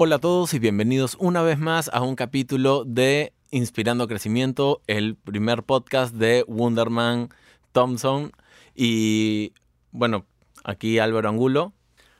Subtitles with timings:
[0.00, 5.16] Hola a todos y bienvenidos una vez más a un capítulo de Inspirando Crecimiento, el
[5.16, 7.30] primer podcast de Wonderman
[7.72, 8.30] Thompson.
[8.76, 9.54] Y
[9.90, 10.24] bueno,
[10.62, 11.72] aquí Álvaro Angulo.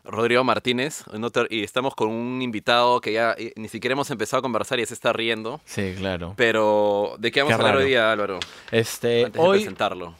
[0.02, 1.04] Rodrigo Martínez,
[1.50, 4.86] y estamos con un invitado que ya eh, ni siquiera hemos empezado a conversar y
[4.86, 5.60] se está riendo.
[5.64, 6.34] Sí, claro.
[6.36, 8.40] Pero, ¿de qué vamos a hablar hoy día, Álvaro?
[8.72, 10.16] Este, Antes hoy, de presentarlo.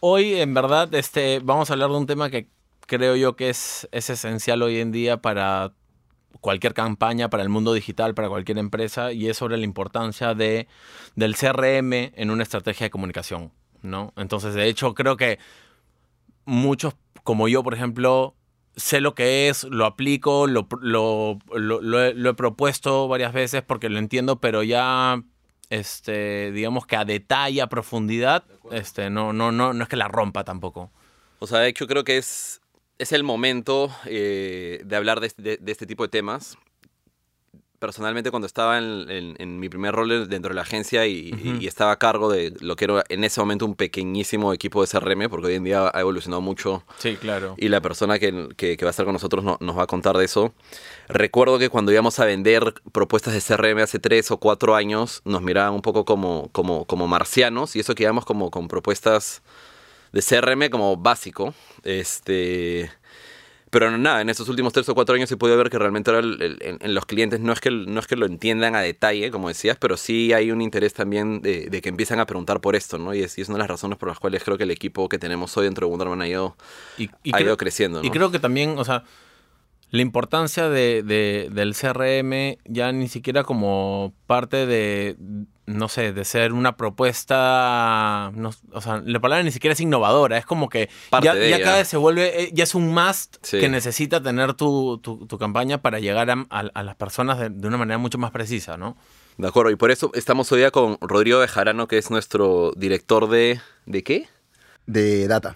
[0.00, 2.48] Hoy, en verdad, este, vamos a hablar de un tema que
[2.88, 5.74] creo yo que es, es esencial hoy en día para
[6.40, 10.68] cualquier campaña, para el mundo digital, para cualquier empresa, y es sobre la importancia de,
[11.16, 14.12] del CRM en una estrategia de comunicación, ¿no?
[14.16, 15.38] Entonces, de hecho, creo que
[16.44, 18.34] muchos, como yo, por ejemplo,
[18.76, 23.32] sé lo que es, lo aplico, lo, lo, lo, lo he, lo he propuesto varias
[23.32, 25.22] veces porque lo entiendo, pero ya
[25.70, 30.08] este, digamos que a detalle, a profundidad, este, no, no, no, no es que la
[30.08, 30.90] rompa tampoco.
[31.40, 32.60] O sea, de hecho creo que es,
[32.98, 36.56] es el momento eh, de hablar de, de- de este tipo de temas.
[37.78, 41.92] Personalmente, cuando estaba en, en- en mi primer rol dentro de la agencia y, estaba
[41.92, 45.46] a cargo de lo que era en ese momento un pequeñísimo equipo de CRM, porque
[45.46, 47.54] hoy en día ha evolucionado mucho Sí, claro.
[47.56, 49.86] y la persona que, que- que va a estar con nosotros no- nos va a
[49.86, 50.52] contar de eso.
[51.06, 55.40] Recuerdo que cuando íbamos a vender propuestas de CRM hace tres o cuatro años, nos
[55.42, 59.40] miraban un poco como, como, como marcianos y eso que íbamos como con propuestas
[60.12, 61.54] de CRM como básico.
[61.84, 62.90] Este,
[63.70, 66.26] pero nada, en estos últimos tres o cuatro años se puede ver que realmente ahora
[66.26, 68.80] el- el- en, en los clientes no es, que, no es que lo entiendan a
[68.80, 72.60] detalle, como decías, pero sí hay un interés también de, de que empiezan a preguntar
[72.60, 73.14] por esto, ¿no?
[73.14, 75.08] Y es, y es una de las razones por las cuales creo que el equipo
[75.08, 76.56] que tenemos hoy dentro de Wonderman ha ido,
[76.96, 78.06] Y, y ha creo- ido creciendo, ¿no?
[78.06, 79.04] Y creo que también, o sea,
[79.90, 85.16] la importancia de, de- del CRM ya ni siquiera como parte de,
[85.66, 90.36] no sé, de ser una propuesta, no- o sea, la palabra ni siquiera es innovadora,
[90.38, 91.64] es como que Parte ya, de ya ella.
[91.64, 93.58] cada vez se vuelve, eh, ya es un must Sí.
[93.60, 97.48] que necesita tener tu, tu- tu campaña para llegar a, a- a las personas de,
[97.50, 98.96] de una manera mucho más precisa, ¿no?
[99.38, 103.28] De acuerdo, y por eso estamos hoy día con Rodrigo Bejarano, que es nuestro director
[103.28, 103.60] de...
[103.86, 104.28] ¿De qué?
[104.86, 105.54] de data.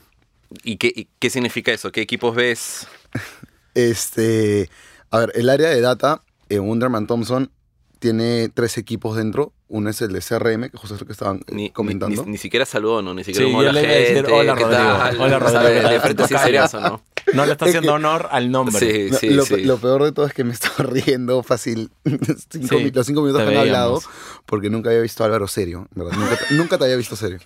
[0.62, 1.90] ¿Y qué, y qué significa eso?
[1.90, 2.86] ¿Qué equipos ves?
[3.74, 4.68] Este,
[5.10, 7.50] a ver, el área de data en Wonderman Thompson
[7.98, 9.52] tiene tres equipos dentro.
[9.68, 12.24] Uno es el de CRM, que justo es lo que estaban eh, Ni, comentando.
[12.24, 13.14] ni, ni siquiera saludó, ¿no?
[13.14, 14.82] Ni siquiera Sí, hola le iba a decir, gente, "Hola, ¿qué Rodrigo".
[14.82, 15.20] tal?
[15.20, 15.62] Hola, Rodrigo.
[15.62, 17.02] de, de frente sí sería eso, ¿no?
[17.32, 18.78] No le está haciendo honor al nombre.
[18.78, 19.64] Sí, No, sí, lo, sí.
[19.64, 21.90] lo peor de todo es que me estaba riendo fácil
[22.50, 24.02] cinco los cinco minutos que han hablado
[24.44, 26.12] porque nunca había visto a Álvaro serio, ¿verdad?
[26.18, 27.38] Nunca, te- nunca te había visto serio.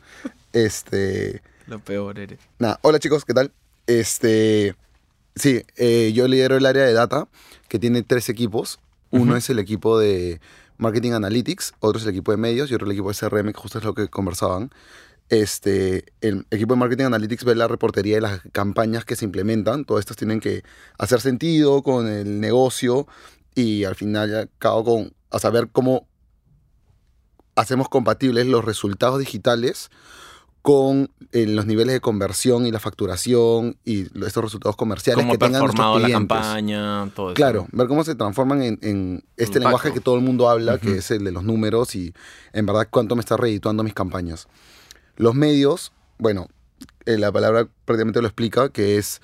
[0.53, 2.41] Este, Lo peor eres.
[2.59, 3.53] Nada, hola chicos, ¿qué tal?
[3.87, 4.75] Este,
[5.37, 7.29] sí, eh, yo lidero el área de data
[7.69, 8.81] que tiene tres equipos.
[9.11, 9.37] Uno Ujú.
[9.37, 10.41] es el equipo de
[10.79, 13.61] Marketing Analytics, otro es el equipo de medios y otro el equipo de CRM, que
[13.61, 14.71] justo es lo que conversaban.
[15.29, 19.85] Este, el equipo de Marketing Analytics ve la reportería de las campañas que se implementan.
[19.85, 20.63] Todas estas tienen que
[20.99, 23.07] hacer sentido con el negocio
[23.55, 26.07] y al final ya acabo con a saber cómo
[27.57, 29.91] hacemos compatibles los resultados digitales
[30.67, 35.39] con eh, los niveles de conversión y la facturación y estos resultados comerciales Cómo que
[35.39, 36.37] tengan nuestros performado la clientes.
[36.39, 37.35] campaña, todo eso.
[37.35, 39.59] Claro, ver cómo se transforman en, en este Impacto.
[39.61, 42.13] lenguaje que todo el mundo habla, que es el de los números y
[42.53, 44.49] en verdad cuánto me está redituando mis campañas.
[45.15, 46.49] Los medios, bueno,
[47.05, 49.21] eh, la palabra prácticamente lo explica, que es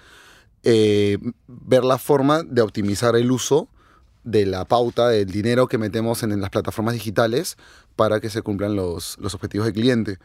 [0.62, 3.66] eh, ver la forma de optimizar el uso
[4.22, 7.56] de la pauta, del dinero que metemos en, en las plataformas digitales
[7.96, 10.18] para que se cumplan los, los objetivos del cliente.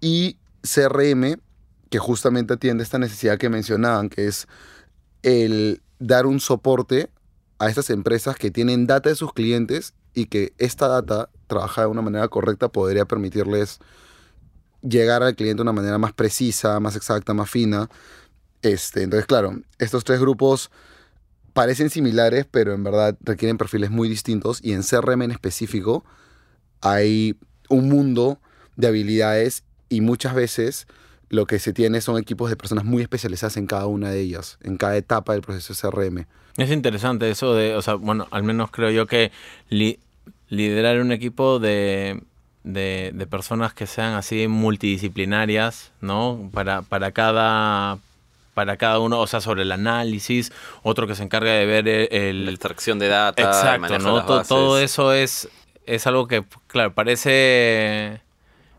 [0.00, 1.40] Y CRM,
[1.90, 4.46] que justamente atiende esta necesidad que mencionaban, que es
[5.22, 7.10] el dar un soporte
[7.58, 11.92] a estas empresas que tienen data de sus clientes y que esta data, trabajada de
[11.92, 13.80] una manera correcta, podría permitirles
[14.82, 17.88] llegar al cliente de una manera más precisa, más exacta, más fina.
[18.62, 20.70] Este, entonces, claro, estos tres grupos
[21.52, 26.04] parecen similares, pero en verdad requieren perfiles muy distintos y en CRM en específico
[26.82, 28.38] hay un mundo
[28.76, 30.86] de habilidades y muchas veces
[31.28, 34.58] lo que se tiene son equipos de personas muy especializadas en cada una de ellas,
[34.62, 36.26] en cada etapa del proceso de CRM.
[36.56, 39.32] Es interesante eso de, o sea, bueno, al menos creo yo que
[39.68, 39.98] li-
[40.48, 42.22] liderar un equipo de,
[42.64, 46.48] de, de personas que sean así multidisciplinarias, ¿no?
[46.52, 47.98] Para, para cada
[48.54, 50.50] para cada uno, o sea, sobre el análisis,
[50.82, 54.44] otro que se encarga de ver el, La extracción de data, el Exacto, ¿no?
[54.44, 55.48] Todo, eso es,
[55.84, 58.22] es algo que, claro, parece...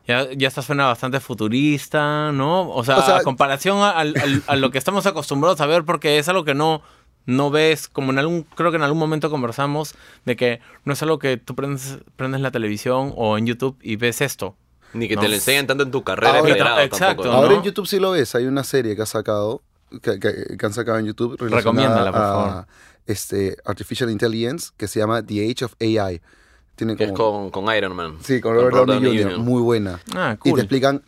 [0.08, 2.70] Ya, ya está suena bastante futurista, ¿no?
[2.70, 6.18] O sea, O sea- a comparación a, a lo que estamos acostumbrados a ver, porque
[6.18, 6.82] es algo que no,
[7.26, 9.96] no ves, como en algún, creo que en algún momento conversamos,
[10.26, 13.98] de que no es algo que tú prendes, prendes la televisión o en YouTube y
[13.98, 14.56] ves esto.
[14.94, 15.22] Ni que No.
[15.22, 17.28] te lo enseñan tanto en tu carrera Ahora- de pregrado Exacto, tampoco.
[17.28, 17.34] ¿no?
[17.34, 19.62] Ahora en YouTube sí lo ves, hay una serie que ha sacado,
[20.02, 21.36] que, que- que han sacado en YouTube.
[21.38, 22.68] Recomiéndala, por a favor.
[23.06, 26.22] este, Artificial Intelligence que se llama The Age of AI.
[26.78, 28.18] Tiene Que es como- con, con Iron Man.
[28.24, 29.40] Sí, con Robert, Downey Jr.
[29.40, 30.00] Muy buena.
[30.16, 30.60] Ah, Y te cool.
[30.62, 31.04] explican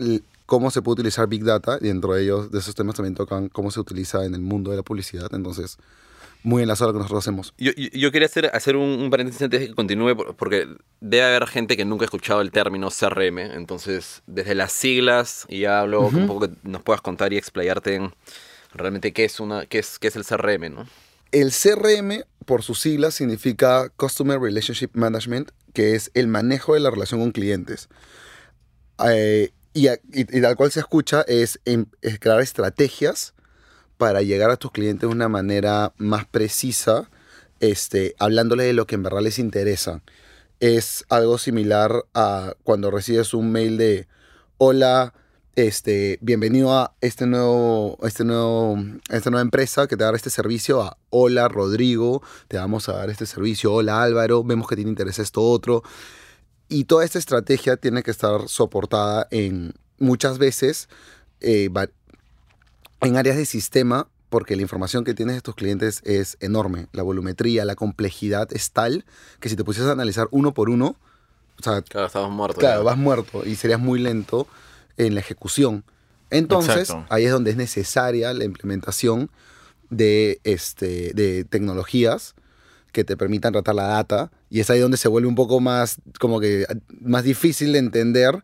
[0.46, 1.78] cómo se puede utilizar Big Data.
[1.80, 4.72] Y dentro de ellos, de esos temas también tocan cómo se utiliza en el mundo
[4.72, 5.30] de la publicidad.
[5.34, 5.78] Entonces,
[6.42, 7.54] muy enlazado a lo que nosotros hacemos.
[7.58, 10.68] Yo, yo- yo quería hacer, hacer un, un paréntesis antes de que continúe, por- porque
[11.02, 13.40] debe haber gente que nunca ha escuchado el término CRM.
[13.54, 17.96] Entonces, desde las siglas, y ya luego un poco que nos puedas contar y explayarte
[17.96, 18.12] en
[18.74, 20.86] realmente qué es, una, qué es, qué es el CRM, ¿no?
[21.32, 26.90] El CRM, por sus siglas, significa Customer Relationship Management, que es el manejo de la
[26.90, 27.90] relación con clientes.
[29.08, 33.34] Eh, y, y- tal cual se escucha es, em- es crear estrategias
[33.98, 37.10] para llegar a tus clientes de una manera más precisa,
[37.60, 40.02] este, hablándole de lo que en verdad les interesa.
[40.60, 44.08] Es algo similar a cuando recibes un mail de
[44.58, 45.14] hola,
[45.56, 48.78] este, bienvenido a este nuevo, este nuevo,
[49.10, 50.82] esta nueva empresa que te va a dar este servicio.
[50.82, 53.74] A hola Rodrigo, te vamos a dar este servicio.
[53.74, 55.84] Hola Álvaro, vemos que tiene interés esto otro.
[56.70, 60.88] Y toda esta estrategia tiene que estar soportada en muchas veces
[61.42, 61.70] eh,
[63.02, 66.88] en áreas de sistema, porque la información que tienes de tus clientes es enorme.
[66.94, 69.06] La volumetría, la complejidad es tal
[69.40, 70.96] que si te pusieras a analizar uno por uno,
[71.60, 72.60] o sea, Claro, estamos muertos.
[72.60, 72.86] Claro, ya.
[72.86, 74.48] vas muerto y serías muy lento
[75.00, 75.84] en la ejecución.
[76.30, 77.08] Entonces, Exacto.
[77.12, 79.32] ahí es donde es necesaria la implementación
[79.90, 82.36] de, este, de tecnologías
[82.92, 84.32] que te permitan tratar la data.
[84.52, 86.66] Y es ahí donde se vuelve un poco más, como que,
[87.02, 88.44] más difícil de entender.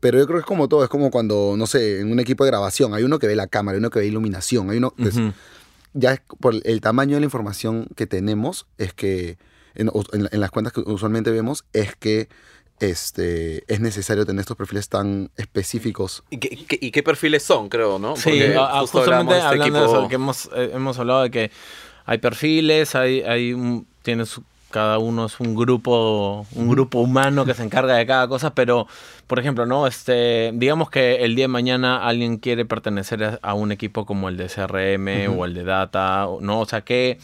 [0.00, 2.44] Pero yo creo que es como todo, es como cuando, no sé, en un equipo
[2.44, 4.92] de grabación, hay uno que ve la cámara, hay uno que ve iluminación, hay uno...
[4.96, 5.32] pues, Ujú.
[5.94, 9.38] ya por el tamaño de la información que tenemos, es que
[9.74, 12.28] en, en- en las cuentas que usualmente vemos, es que
[12.80, 16.22] este, es necesario tener estos perfiles tan específicos.
[16.30, 18.16] ¿Y qué, qué- y qué perfiles son, creo, no?
[18.16, 20.98] Sí, Porque a- a- justo justamente este hablando de eso, equipo- que hemos, eh, hemos
[20.98, 21.50] hablado de que
[22.06, 27.44] hay perfiles, hay, hay un- tiene su- cada uno es un grupo, un grupo humano
[27.44, 28.88] que se encarga de cada cosa, pero,
[29.28, 29.86] por ejemplo, ¿no?
[29.86, 34.28] Este, digamos que el día de mañana alguien quiere pertenecer a, a un equipo como
[34.28, 36.58] el de CRM o el de Data, o- ¿no?
[36.58, 37.18] O sea, ¿qué,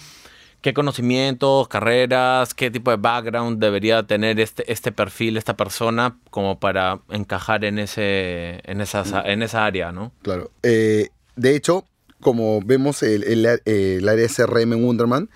[0.60, 6.60] qué conocimientos, carreras, qué tipo de background debería tener este, este perfil, esta persona, como
[6.60, 10.12] para encajar en ese, en esa, en esa área, ¿no?
[10.22, 10.50] Claro.
[10.62, 11.84] Eh, de hecho,
[12.20, 15.30] como vemos, el, el, el área CRM en Wonderman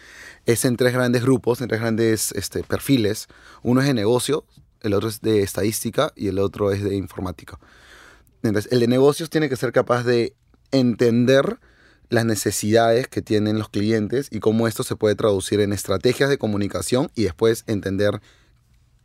[0.46, 3.28] es en tres grandes grupos, en tres grandes este, perfiles.
[3.62, 4.44] Uno es de negocio,
[4.82, 7.58] el otro es de estadística y el otro es de informática.
[8.42, 10.34] Entonces, el de negocios tiene que ser capaz de
[10.70, 11.58] entender
[12.10, 16.38] las necesidades que tienen los clientes y cómo esto se puede traducir en estrategias de
[16.38, 18.20] comunicación y después entender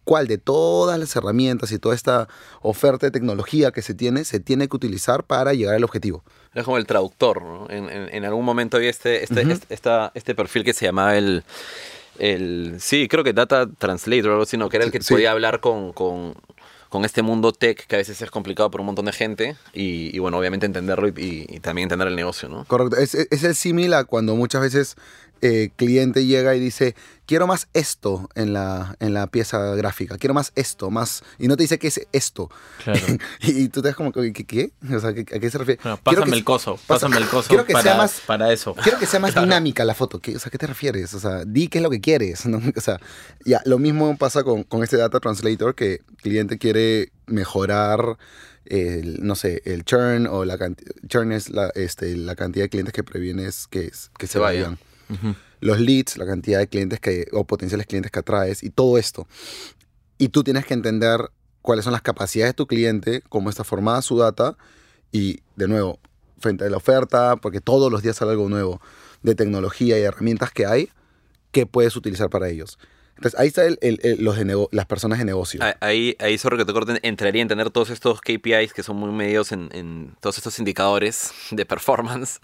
[0.03, 2.27] cuál de todas las herramientas y toda esta
[2.61, 6.23] oferta de tecnología que se tiene se tiene que utilizar para llegar al objetivo.
[6.55, 7.67] Es como el traductor, ¿no?
[7.69, 11.15] En, en- en algún momento había este, este, este, esta- este perfil que se llamaba
[11.15, 11.43] el,
[12.17, 12.77] el...
[12.79, 14.67] Sí, creo que Data Translator o algo así, ¿no?
[14.69, 15.13] Que era el que Sí.
[15.13, 16.33] podía hablar con, con,
[16.89, 20.17] con este mundo tech que a veces es complicado por un montón de gente y,
[20.19, 22.65] bueno, obviamente entenderlo y, también entender el negocio, ¿no?
[22.65, 22.97] Correcto.
[22.97, 24.97] Es el símil a cuando muchas veces
[25.41, 26.95] eh, cliente llega y dice,
[27.29, 31.21] quiero más esto en la, en la pieza gráfica, quiero más esto, más...
[31.37, 32.49] Y no te dice qué es esto.
[32.83, 32.99] Claro.
[33.41, 34.33] y, tú te das como, ¿qué?
[34.33, 34.71] qué?
[34.91, 35.79] O sea, ¿qué- ¿a qué se refiere?
[35.83, 38.73] Bueno, pásame que- el coso, pásame el coso quiero que para, sea más- para eso.
[38.73, 40.17] Quiero que sea más dinámica la foto.
[40.19, 41.13] ¿Qué, o sea, ¿qué te refieres?
[41.13, 42.47] O sea, di qué es lo que quieres.
[42.47, 42.59] ¿no?
[42.75, 42.99] O sea,
[43.45, 48.17] ya, lo mismo pasa con, con este Data Translator que el cliente quiere mejorar,
[48.65, 50.93] el, no sé, el churn o la cantidad...
[51.07, 54.79] Churn es la, este, la cantidad de clientes que previenes que, que se, Se vayan.
[55.09, 55.35] vayan.
[55.61, 59.27] Los leads, la cantidad de clientes que, o potenciales clientes que atraes y todo esto.
[60.17, 61.29] Y tú tienes que entender
[61.61, 64.57] cuáles son las capacidades de tu cliente, cómo está formada su data
[65.11, 65.99] y, de nuevo,
[66.39, 68.81] frente a la oferta, porque todos los días sale algo nuevo
[69.23, 70.89] de tecnología y herramientas que hay
[71.51, 72.77] que puedes utilizar para ellos.
[73.17, 74.37] Entonces, ahí está el- el- el- los
[74.71, 75.59] las personas de negocio.
[75.61, 78.95] Ah, Ahí, ahí sorry que te corten, entraría en tener todos estos KPIs que son
[78.95, 82.39] muy medios en, en todos estos indicadores de performance.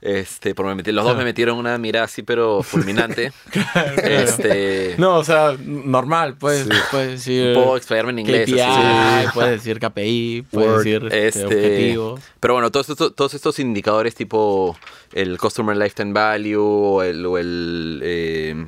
[0.00, 3.32] Este, por me metí- los dos me metieron una mirada así, pero fulminante.
[4.04, 6.70] este, No, o sea, normal, puedes, Sí.
[6.90, 8.48] puedes decir puedo explayarme en inglés.
[8.48, 9.28] KPI, así.
[9.34, 10.78] puedes decir KPI, puedes Word.
[10.84, 12.20] decir este, Este, objetivos.
[12.40, 14.76] pero bueno, todos estos, todos estos indicadores tipo
[15.12, 18.66] el Customer Lifetime Value o el, o el, eh,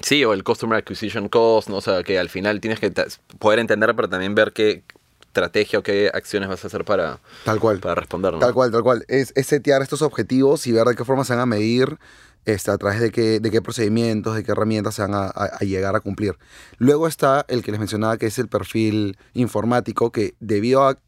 [0.00, 1.76] sí, o el Customer Acquisition Cost, ¿no?
[1.76, 2.90] o sea, que al final tienes que
[3.38, 4.82] poder entender, pero también ver qué
[5.36, 7.80] estrategia o qué acciones vas a hacer para, Tal cual.
[7.80, 8.34] para responder.
[8.34, 8.38] ¿no?
[8.38, 9.04] Tal cual, tal cual.
[9.08, 11.98] Es, es setear estos objetivos y ver de qué forma se van a medir,
[12.44, 15.56] este, a través de qué, de qué procedimientos, de qué herramientas se van a, a-
[15.58, 16.36] a llegar a cumplir.
[16.76, 20.98] Luego está el que les mencionaba, que es el perfil informático, que debido a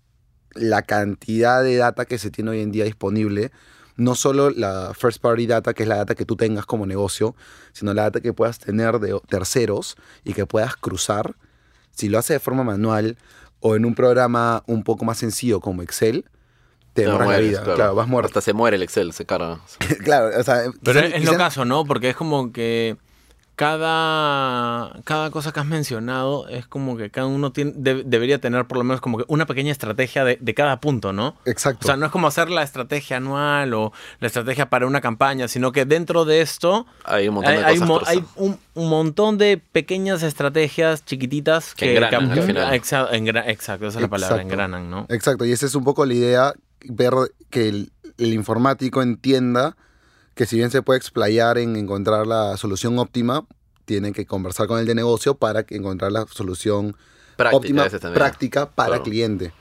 [0.54, 3.50] la cantidad de data que se tiene hoy en día disponible,
[3.96, 7.36] no solo la first party data, que es la data que tú tengas como negocio,
[7.72, 11.36] sino la data que puedas tener de terceros y que puedas cruzar.
[11.90, 13.16] Si lo haces de forma manual
[13.66, 16.26] o en un programa un poco más sencillo como Excel,
[16.92, 17.60] te No, demoras la mueres, vida.
[17.62, 17.76] claro.
[17.76, 18.26] Claro, vas muerto.
[18.28, 19.60] Hasta se muere el Excel, se carga.
[20.04, 21.86] claro, o sea, Pero quizá- es lo caso, ¿no?
[21.86, 22.98] Porque es como que
[23.56, 28.66] cada, cada cosa que has mencionado es como que cada uno tiene, de- debería tener
[28.66, 31.36] por lo menos como que una pequeña estrategia de, de cada punto, ¿no?
[31.44, 31.80] Exacto.
[31.82, 35.48] O sea, no es como hacer la estrategia anual o la estrategia para una campaña,
[35.48, 38.08] sino que dentro de esto Hay un montón hay, de hay cosas.
[38.08, 42.72] hay un, un montón de pequeñas estrategias chiquititas Que que, engranan que- al final.
[42.74, 44.52] Exa- engra- exacto, esa es la palabra, Exacto.
[44.52, 45.06] engranan, ¿no?
[45.08, 46.52] Exacto, y esa es un poco la idea,
[46.86, 47.12] ver
[47.50, 49.76] que el, el informático entienda
[50.34, 53.46] que si bien se puede explayar en encontrar la solución óptima,
[53.84, 56.96] tiene que conversar con el de negocio para encontrar la solución
[57.36, 59.02] Práctica, óptima, práctica para Claro.
[59.02, 59.52] cliente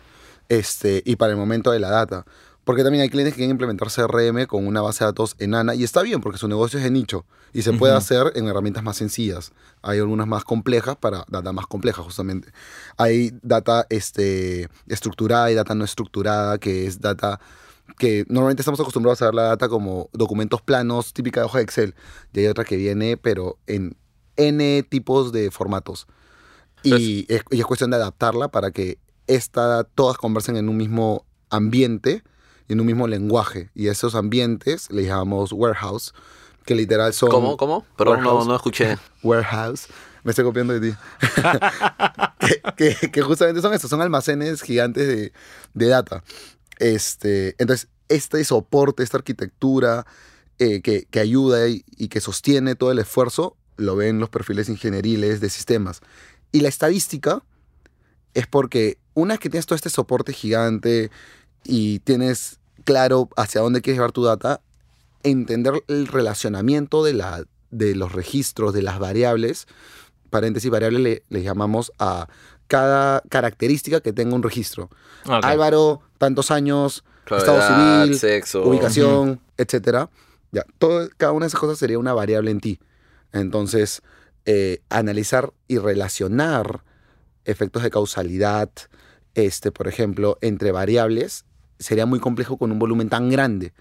[0.50, 2.26] este, y para el momento de la data.
[2.64, 5.84] Porque también hay clientes que quieren implementar CRM con una base de datos enana y
[5.84, 8.96] está bien porque su negocio es de nicho y se puede hacer en herramientas más
[8.96, 9.52] sencillas.
[9.82, 12.54] Hay algunas más complejas para data más compleja justamente.
[12.96, 17.42] Hay data este, estructurada y data no estructurada que es data
[17.98, 21.64] que normalmente estamos acostumbrados a ver la data como documentos planos, típica de hoja de
[21.64, 21.96] Excel.
[22.34, 23.96] Y hay otra que viene pero en
[24.38, 26.08] N tipos de formatos.
[26.84, 28.98] Y es, y es cuestión de adaptarla para que
[29.28, 32.24] esta, todas conversen en un mismo ambiente
[32.68, 33.70] y en un mismo lenguaje.
[33.74, 36.14] Y esos ambientes le llamamos warehouse,
[36.66, 37.30] que literal son...
[37.30, 37.56] ¿Cómo?
[37.58, 37.86] ¿Cómo?
[37.98, 38.98] Perdón, no, no escuché.
[39.24, 39.88] Warehouse.
[40.24, 40.98] Me estoy copiando de ti.
[42.76, 45.34] que, que- que justamente son estos, son almacenes gigantes de,
[45.74, 46.24] de data.
[46.84, 50.06] Este, entonces, este soporte, esta arquitectura
[50.60, 55.40] eh, que, ayuda y, y que sostiene todo el esfuerzo, lo ven los perfiles ingenieriles
[55.40, 56.02] de sistemas.
[56.52, 57.42] Y la estadística
[58.34, 61.10] es porque una vez que tienes todo este soporte gigante
[61.64, 64.60] y tienes claro hacia dónde quieres llevar tu data,
[65.24, 69.68] entender el relacionamiento de, la, de los registros, de las variables,
[70.30, 72.28] paréntesis, variables le, le llamamos a
[72.68, 74.90] cada característica que tenga un registro.
[75.26, 75.44] Ok.
[75.44, 78.64] Álvaro, tantos años, Claro, estado edad, civil, sexo.
[78.64, 80.10] ubicación, etcétera.
[80.52, 82.80] Ya, todo, cada una de esas cosas sería una variable en ti.
[83.32, 84.02] Entonces,
[84.46, 86.84] eh, analizar y relacionar
[87.46, 88.70] efectos de causalidad,
[89.36, 91.46] este, por ejemplo, entre variables,
[91.80, 93.74] sería muy complejo con un volumen tan grande.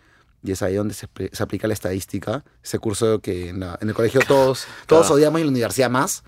[0.45, 3.79] Y es ahí donde se, apl- se aplica la estadística, ese curso que en, la-
[3.81, 5.15] en el colegio todos, todos Claro.
[5.15, 6.25] odiamos y en la universidad más.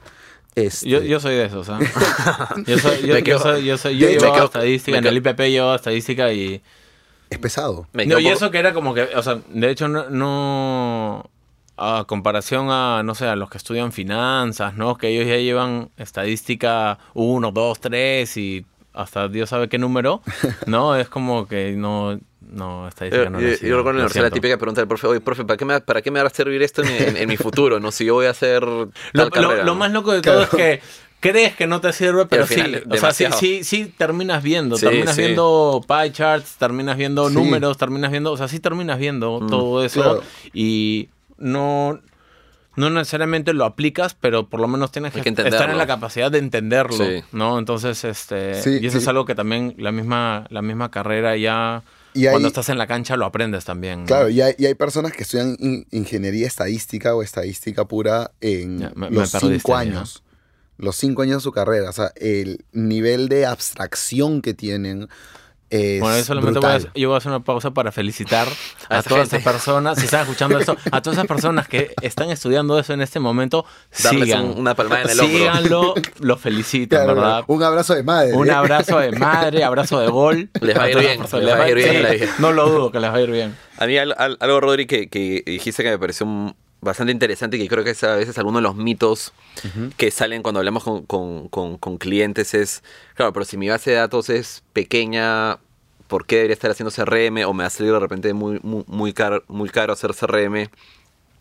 [0.54, 1.78] Este, Yo, yo soy de esos, ¿ah?
[2.66, 5.74] yo soy, yo, yo soy, yo soy, yo hecho, llevaba estadística, en el IPP llevaba
[5.76, 6.62] estadística y...
[7.30, 7.88] es pesado.
[7.92, 11.30] Me No, y poco- eso que era como que, o sea, de hecho no, no-
[11.76, 14.96] a comparación a, no sé, a los que estudian finanzas, ¿no?
[14.96, 18.64] Que ellos ya llevan estadística 1, 2, 3 y
[18.94, 20.22] hasta Dios sabe qué número,
[20.66, 20.96] ¿no?
[20.96, 24.24] Es como que no, no, estadística Yo, no yo- yo sigo, recuerdo en la universidad
[24.24, 26.62] la típica pregunta del profe, oye, profe, ¿para qué me, para qué me a servir
[26.62, 27.80] esto en, en- en mi futuro?
[27.80, 29.64] No, si yo voy a hacer tal Lo, lo- carrera.
[29.64, 29.74] lo ¿no?
[29.74, 30.80] más loco de todo es que
[31.20, 34.76] crees que no te sirve, pero final, sí, o sea, sí, sí, sí terminas viendo,
[34.76, 35.22] Sí, terminas sí.
[35.22, 39.82] viendo pie charts, terminas viendo números, terminas viendo, o sea, sí terminas viendo Mm, todo
[39.84, 40.22] eso claro.
[40.52, 41.08] y
[41.38, 41.98] no
[42.76, 46.30] no necesariamente lo aplicas, pero por lo menos tienes que, que estar en la capacidad
[46.30, 47.22] de entenderlo, Sí.
[47.32, 47.58] ¿no?
[47.58, 49.02] Entonces, este, Sí, y eso sí.
[49.02, 51.82] es algo que también la misma la misma carrera ya
[52.14, 54.00] Y cuando hay- estás en la cancha lo aprendes también.
[54.00, 54.06] ¿no?
[54.06, 58.78] Claro, y hay, y hay personas que estudian in- ingeniería estadística o estadística pura en
[58.80, 59.98] Ya, me- me los cinco ahí, ¿no?
[59.98, 60.22] años.
[60.76, 61.88] Los cinco años de su carrera.
[61.90, 65.08] O sea, el nivel de abstracción que tienen
[65.74, 68.46] es Bueno, yo solamente voy a, yo voy a hacer una pausa para felicitar
[68.88, 72.78] A todas esas personas, si están escuchando esto, a todas esas personas que están estudiando
[72.78, 73.64] eso en este momento,
[74.02, 74.44] Darles sigan.
[74.44, 75.38] un- una palmada en el hombro.
[75.38, 77.44] Síganlo, lo felicito, Claro, ¿verdad?
[77.46, 78.32] Un abrazo de madre.
[78.34, 80.50] Un abrazo de madre, abrazo de gol.
[80.60, 82.34] Les va a ir bien, les va a ir bien sí, en la vida.
[82.38, 83.56] No lo dudo que les va a ir bien.
[83.78, 87.56] A mí al- al- algo, Rodri, que, que dijiste que me pareció un- bastante interesante
[87.56, 89.32] y que creo que es a veces alguno de los mitos
[89.96, 92.82] que salen cuando hablamos con, con- con- con clientes es,
[93.14, 95.58] claro, pero si mi base de datos es pequeña,
[96.14, 97.44] ¿por qué debería estar haciendo CRM?
[97.44, 100.70] O me va a salir de repente muy, muy, muy, caro, muy caro hacer CRM.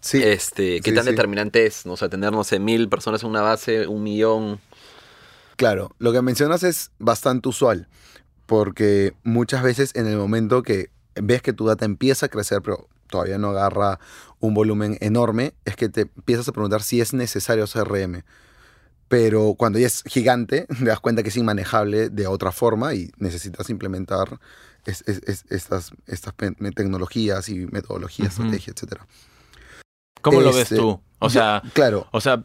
[0.01, 0.23] Sí.
[0.23, 1.11] este, ¿Qué sí, tan sí.
[1.11, 1.85] determinante es?
[1.85, 1.93] ¿no?
[1.93, 4.59] O sea, tener, no sé, mil personas en una base, un millón.
[5.57, 7.87] Claro, lo que mencionas es bastante usual,
[8.47, 10.89] porque muchas veces en el momento que
[11.21, 13.99] ves que tu data empieza a crecer, pero todavía no agarra
[14.39, 18.23] un volumen enorme, es que te empiezas a preguntar si es necesario CRM.
[19.07, 23.11] Pero cuando ya es gigante, te das cuenta que es inmanejable de otra forma y
[23.17, 24.39] necesitas implementar
[24.85, 26.33] es- es- es- estas, estas
[26.75, 28.43] tecnologías y metodologías, Ujú.
[28.47, 29.01] estrategia, etc.
[30.21, 30.99] ¿Cómo lo ves Este, tú?
[31.19, 32.43] O sea, Claro, o sea,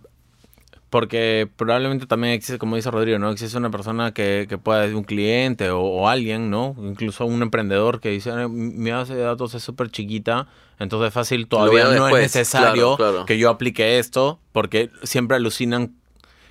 [0.91, 3.31] Porque probablemente también existe, como dice Rodrigo, ¿no?
[3.31, 6.75] Existe una persona que, que pueda, un cliente o, o alguien, ¿no?
[6.79, 10.49] Incluso un emprendedor que dice, "Ah, mi base de datos es súper chiquita,
[10.79, 13.27] entonces fácil todavía no después, es necesario claro, claro.
[13.27, 15.95] que yo aplique esto, porque siempre alucinan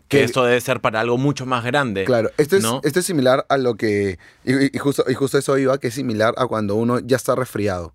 [0.08, 2.06] que Que- esto debe ser para algo mucho más grande.
[2.06, 2.80] Claro, esto es, ¿no?
[2.84, 4.18] esto es similar a lo que.
[4.46, 7.36] Y, y justo, y justo eso iba, que es similar a cuando uno ya está
[7.36, 7.94] resfriado.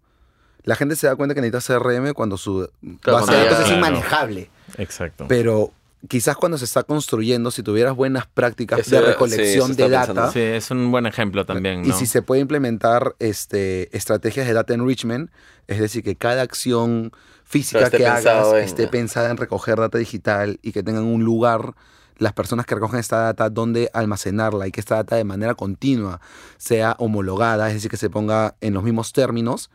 [0.64, 2.68] La gente se da cuenta que necesita CRM cuando su
[3.00, 3.76] Claro, base de datos es Claro.
[3.76, 4.50] inmanejable.
[4.78, 5.24] Exacto.
[5.28, 5.72] Pero
[6.08, 9.90] quizás cuando se está construyendo, si tuvieras buenas prácticas Ese- de recolección eso de estaba
[9.90, 10.32] data, pensando.
[10.32, 11.96] Sí, es un buen ejemplo también, y ¿no?
[11.98, 15.30] si se puede implementar este, estrategias de data enrichment,
[15.66, 17.10] es decir, que cada acción
[17.44, 21.74] física que hagas en- esté pensada en recoger data digital y que tengan un lugar
[22.18, 26.20] las personas que recogen esta data donde almacenarla y que esta data de manera continua
[26.56, 29.70] sea homologada, es decir, que se ponga en los mismos términos.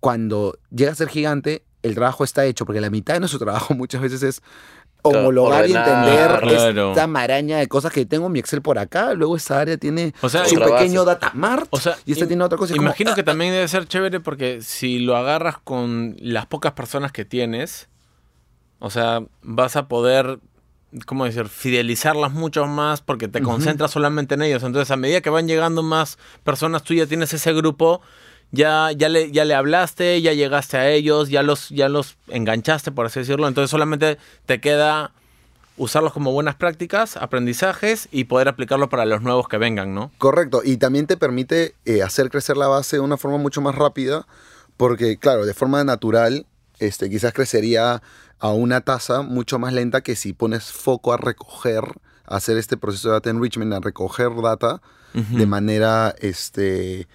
[0.00, 3.74] Cuando llega a ser gigante, el trabajo está hecho, porque la mitad de nuestro trabajo
[3.74, 4.42] muchas veces es
[5.02, 6.90] homologar y entender claro.
[6.90, 10.12] esta maraña de cosas que tengo en mi Excel por acá, luego esa área tiene
[10.20, 11.20] O sea, su pequeño base.
[11.20, 12.74] data mart O sea, y esta tiene otra cosa.
[12.74, 16.72] como, Imagino ah, que también debe ser chévere porque si lo agarras con las pocas
[16.72, 17.88] personas que tienes,
[18.80, 20.40] o sea, vas a poder,
[21.06, 24.62] ¿cómo decir?, fidelizarlas mucho más porque te concentras solamente en ellos.
[24.62, 28.00] Entonces, a medida que van llegando más personas, tú ya tienes ese grupo,
[28.50, 32.92] ya, ya, le, ya le hablaste, ya llegaste a ellos, ya los, ya los enganchaste,
[32.92, 33.48] por así decirlo.
[33.48, 35.12] Entonces, solamente te queda
[35.78, 40.10] usarlos como buenas prácticas, aprendizajes y poder aplicarlo para los nuevos que vengan, ¿no?
[40.18, 43.76] Correcto, y también te permite eh, hacer crecer la base de una forma mucho más
[43.76, 44.26] rápida,
[44.76, 46.46] porque claro, de forma natural,
[46.78, 48.02] este, quizás crecería
[48.40, 51.84] a una tasa mucho más lenta que si pones foco a recoger,
[52.24, 54.80] a hacer este proceso de data enrichment, a recoger data
[55.14, 57.08] de manera, este,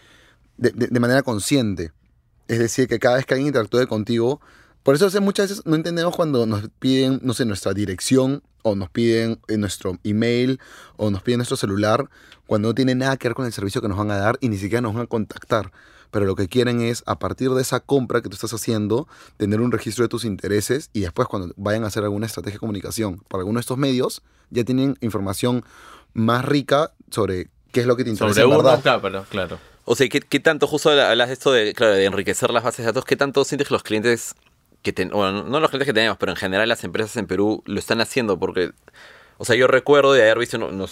[0.57, 1.91] de, de- de manera consciente.
[2.47, 4.41] Es decir, que cada vez que alguien interactúe contigo,
[4.81, 8.89] por eso muchas veces no entendemos cuando nos piden, no sé, nuestra dirección o nos
[8.89, 10.59] piden eh, nuestro email
[10.97, 12.09] o nos piden nuestro celular,
[12.47, 14.49] cuando no tiene nada que ver con el servicio que nos van a dar y
[14.49, 15.71] ni siquiera nos van a contactar.
[16.13, 19.59] Pero lo que quieren es, a partir de esa compra que tú estás haciendo, tener
[19.59, 23.17] un registro de tus intereses y después cuando vayan a hacer alguna estrategia de comunicación
[23.27, 25.65] para alguno de estos medios, ya tienen información
[26.13, 28.81] más rica sobre qué es lo que te interesa Sobre en uno, verdad.
[28.83, 29.59] claro, pero- claro.
[29.85, 32.77] O sea, ¿qué, qué tanto, justo hablas de esto de, claro, de enriquecer las bases
[32.77, 34.35] de datos, qué tanto sientes que los clientes
[34.83, 37.63] que ten- bueno, no los clientes que tenemos, pero en general las empresas en Perú
[37.65, 38.37] lo están haciendo?
[38.37, 38.71] Porque,
[39.43, 40.87] o sea, yo recuerdo de haber visto, bueno,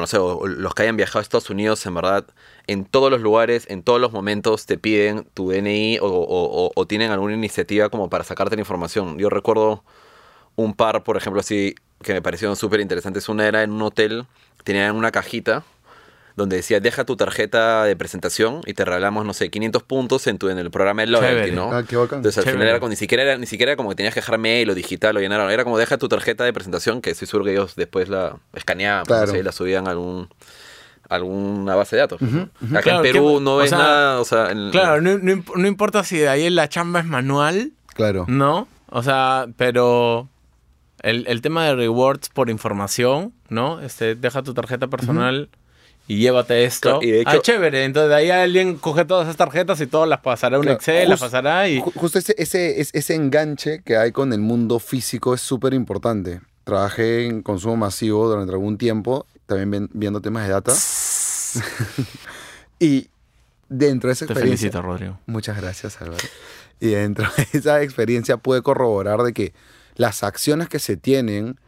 [0.00, 2.24] no sé, los que hayan viajado a Estados Unidos, en verdad,
[2.66, 7.10] en todos los lugares, en todos los momentos te piden tu DNI o- o tienen
[7.10, 9.18] alguna iniciativa como para sacarte la información.
[9.18, 9.84] Yo recuerdo
[10.54, 13.28] un par, por ejemplo, así, que me parecieron súper interesantes.
[13.28, 14.24] Una era en un hotel,
[14.64, 15.62] tenían una cajita
[16.36, 20.36] donde decía, deja tu tarjeta de presentación y te regalamos, no sé, 500 puntos en,
[20.38, 21.52] tu, en el programa de Loyalty, Chévere.
[21.52, 21.72] ¿no?
[21.72, 22.18] Ah, qué bacán.
[22.18, 22.56] Entonces al Chévere.
[22.58, 24.68] final era como, ni siquiera era, ni siquiera era como que tenías que dejar mail
[24.70, 27.52] o digital o llenar, era como deja tu tarjeta de presentación, que estoy seguro que
[27.52, 29.32] ellos después la escaneaban, pues, Claro.
[29.32, 30.28] no sé, la subían a algún
[31.08, 32.18] alguna base de datos.
[32.18, 32.50] pues, ¿no?
[32.70, 35.18] Acá Claro, en Perú que- no sea, nada, o sea, en- Claro, no,
[35.54, 38.24] no importa si de ahí la chamba es manual, Claro.
[38.28, 38.66] ¿no?
[38.90, 40.28] O sea, pero
[41.02, 43.80] el, el tema de rewards por información, ¿no?
[43.80, 45.48] Este, deja tu tarjeta personal
[46.08, 47.00] y llévate esto.
[47.02, 47.84] Y de hecho- ah, chévere.
[47.84, 50.76] Entonces de ahí alguien coge todas esas tarjetas y todas las pasará a un Claro,
[50.78, 51.80] Excel, las pasará y...
[51.80, 55.74] Ju- Justo ese, ese, es- ese enganche que hay con el mundo físico es súper
[55.74, 56.40] importante.
[56.64, 60.72] Trabajé en consumo masivo durante algún tiempo, también viendo temas de data.
[62.78, 63.08] y
[63.68, 64.70] dentro de esa Te experiencia...
[64.70, 65.18] felicito, Rodrigo.
[65.26, 66.22] Muchas gracias, Álvaro.
[66.80, 69.54] Y dentro de esa experiencia pude corroborar de que
[69.96, 71.58] las acciones que se tienen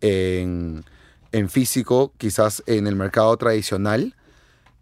[0.00, 0.84] en,
[1.32, 4.14] en físico, quizás en el mercado tradicional,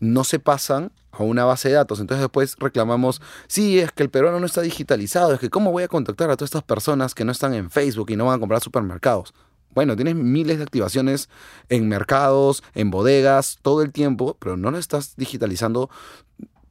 [0.01, 2.01] no se pasan a una base de datos.
[2.01, 5.83] Entonces después reclamamos, sí, es que el peruano no está digitalizado, es que cómo voy
[5.83, 8.41] a contactar a todas estas personas que no están en Facebook y no van a
[8.41, 9.35] comprar supermercados.
[9.75, 11.29] Bueno, tienes miles de activaciones
[11.69, 15.91] en mercados, en bodegas, todo el tiempo, pero no lo estás digitalizando.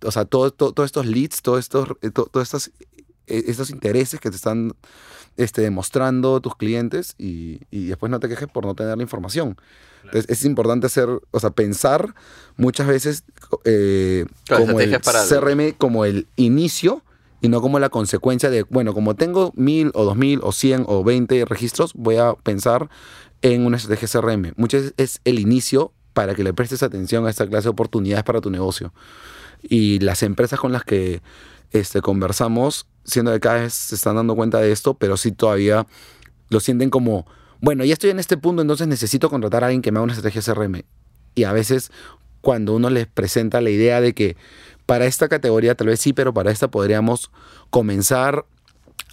[0.03, 2.11] O sea, todo- todo- todos estos leads, todos estos, eh,
[3.27, 4.73] eh, estos intereses que te están
[5.39, 9.58] este, demostrando tus clientes y, y después no te quejes por no tener la información.
[10.04, 12.13] Entonces es importante hacer, o sea, pensar
[12.58, 13.23] muchas veces
[13.65, 14.25] eh,
[14.65, 14.89] como el-
[15.30, 17.04] CRM como el inicio
[17.41, 20.84] y no como la consecuencia de, bueno, como tengo mil o dos mil o cien
[20.88, 22.89] o veinte registros, voy a pensar
[23.41, 24.54] en una estrategia CRM.
[24.58, 28.23] Muchas veces es el inicio para que le prestes atención a esta clase de oportunidades
[28.25, 28.93] para tu negocio.
[29.62, 31.21] Y las empresas con las que
[31.71, 35.86] este, conversamos, siendo que cada vez se están dando cuenta de esto, pero sí todavía
[36.50, 37.26] lo sienten como,
[37.60, 40.13] bueno, ya estoy en este punto, entonces necesito contratar a alguien que me haga una
[40.13, 40.84] estrategia CRM.
[41.36, 41.91] Y a veces
[42.41, 44.38] cuando uno les presenta la idea de que
[44.86, 47.32] para esta categoría tal vez sí, pero para esta podríamos
[47.69, 48.45] comenzar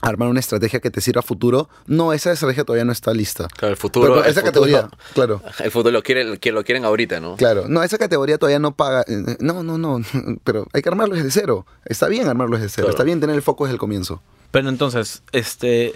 [0.09, 1.69] armar una estrategia que te sirva a futuro.
[1.87, 3.49] No, esa estrategia todavía no está lista.
[3.49, 4.07] Claro, el futuro.
[4.15, 5.43] Pero el esa futuro- categoría, claro.
[5.59, 7.37] El futuro lo quieren, que lo quieren ahorita, ¿no?
[7.37, 9.05] Claro, no, esa categoría todavía no paga.
[9.09, 10.01] eh, No, no, no,
[10.45, 11.67] pero hay que armarlo desde cero.
[11.85, 12.91] Está bien armarlo desde cero, Claro.
[12.91, 14.23] está bien tener el foco desde el comienzo.
[14.51, 15.93] Pero entonces, este,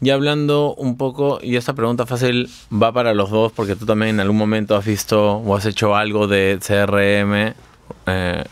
[0.00, 4.10] ya hablando un poco, y esta pregunta fácil va para los dos, porque tú también
[4.10, 7.54] en algún momento has visto o has hecho algo de CRM.
[8.06, 8.44] eh,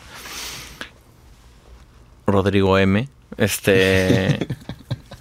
[2.25, 3.07] Rodrigo M.
[3.37, 4.47] Este.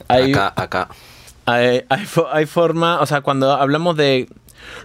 [0.08, 0.88] hay, Acá, acá.
[1.46, 4.28] hay, hay fo- hay forma, o sea, cuando hablamos de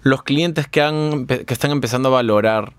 [0.04, 2.74] los clientes que, han, que están empezando a valorar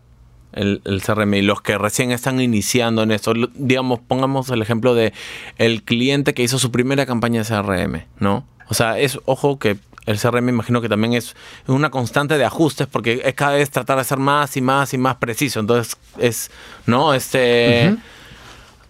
[0.53, 4.95] el, el CRM y los que recién están iniciando en esto, digamos, pongamos el ejemplo
[4.95, 5.13] de
[5.59, 8.47] el cliente que hizo su primera campaña de CRM, ¿no?
[8.69, 12.87] O sea, es, ojo que el CRM imagino que también es una constante de ajustes
[12.87, 15.61] porque es cada vez tratar de ser más y más y más preciso.
[15.61, 16.51] Entonces, es,
[16.87, 17.13] ¿no?
[17.13, 17.95] Este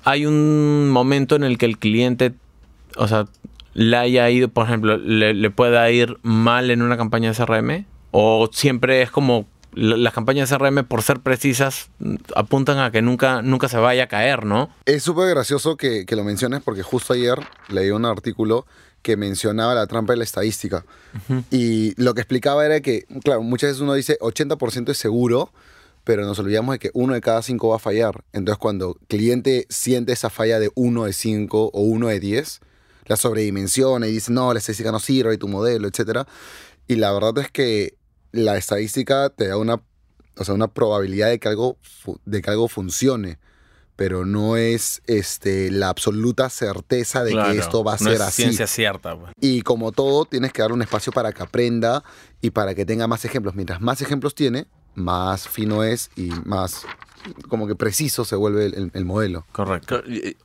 [0.04, 2.32] hay un momento en el que el cliente,
[2.98, 3.26] o sea,
[3.74, 7.86] le haya ido, por ejemplo, le, le pueda ir mal en una campaña de CRM?
[8.10, 11.90] ¿O siempre es como la- las campañas de CRM, por ser precisas,
[12.34, 14.70] apuntan a que nunca, nunca se vaya a caer, ¿no?
[14.86, 18.66] Es súper gracioso que, que lo menciones porque justo ayer leí un artículo
[19.02, 20.84] que mencionaba la trampa de la estadística.
[21.50, 25.52] Y lo que explicaba era que, claro, muchas veces uno dice 80% es seguro,
[26.04, 28.24] pero nos olvidamos de que uno de cada cinco va a fallar.
[28.32, 32.60] Entonces, cuando el cliente siente esa falla de uno de cinco o uno de 10,
[33.08, 36.26] la sobredimensiona y dice, no, la estadística no sirve, y tu modelo, etc.
[36.86, 37.96] Y la verdad es que
[38.32, 39.82] la estadística te da una,
[40.36, 41.78] o sea, una probabilidad de que algo,
[42.24, 43.38] de que algo funcione
[43.98, 48.12] pero no es este, la absoluta certeza de Claro, que esto va a no ser
[48.12, 48.42] es así.
[48.42, 49.18] ciencia cierta.
[49.18, 49.32] pues.
[49.40, 52.04] Y como todo, tienes que darle un espacio para que aprenda
[52.40, 53.56] y para que tenga más ejemplos.
[53.56, 56.86] Mientras más ejemplos tiene, más fino es y más
[57.48, 59.44] como que preciso se vuelve el, el- el modelo.
[59.52, 60.02] Correcto.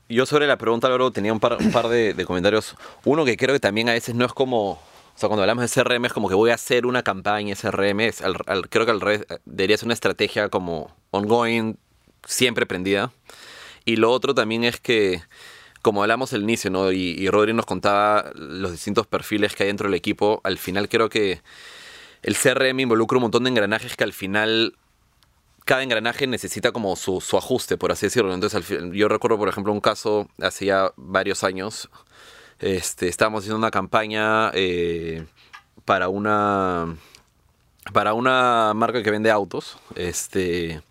[0.09, 2.75] Yo sobre la pregunta, Álvaro, tenía un par, un par de, de comentarios.
[3.05, 4.71] Uno que creo que también a veces no es como...
[5.15, 7.99] O sea, cuando hablamos de CRM es como que voy a hacer una campaña CRM.
[8.01, 11.77] Es al- al- creo que al revés debería ser una estrategia como ongoing,
[12.25, 13.11] siempre prendida.
[13.85, 15.21] Y lo otro también es que,
[15.83, 16.91] como hablamos al inicio, ¿no?
[16.91, 20.89] Y, y Rodri nos contaba los distintos perfiles que hay dentro del equipo, al final
[20.89, 21.41] creo que
[22.23, 24.75] el CRM involucra un montón de engranajes que al final
[25.65, 28.33] cada engranaje necesita como su, su ajuste, por así decirlo.
[28.33, 31.89] Entonces, al fin- yo recuerdo, por ejemplo, un caso hace ya varios años.
[32.59, 35.25] Este, estábamos haciendo una campaña eh,
[35.85, 36.95] para una
[37.91, 39.77] para una marca que vende autos.
[39.95, 40.81] Este,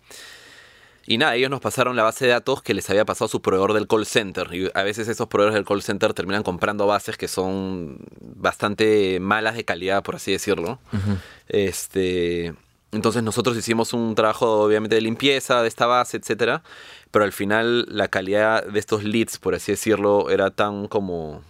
[1.07, 3.73] y nada, ellos nos pasaron la base de datos que les había pasado su proveedor
[3.73, 4.47] del call center.
[4.53, 9.55] Y a veces esos proveedores del call center terminan comprando bases que son bastante malas
[9.55, 10.77] de calidad, por así decirlo.
[11.47, 12.53] Este,
[12.93, 16.63] entonces nosotros hicimos un trabajo obviamente de limpieza de esta base, etcétera,
[17.11, 21.41] pero al final la calidad de estos leads, por así decirlo, era tan como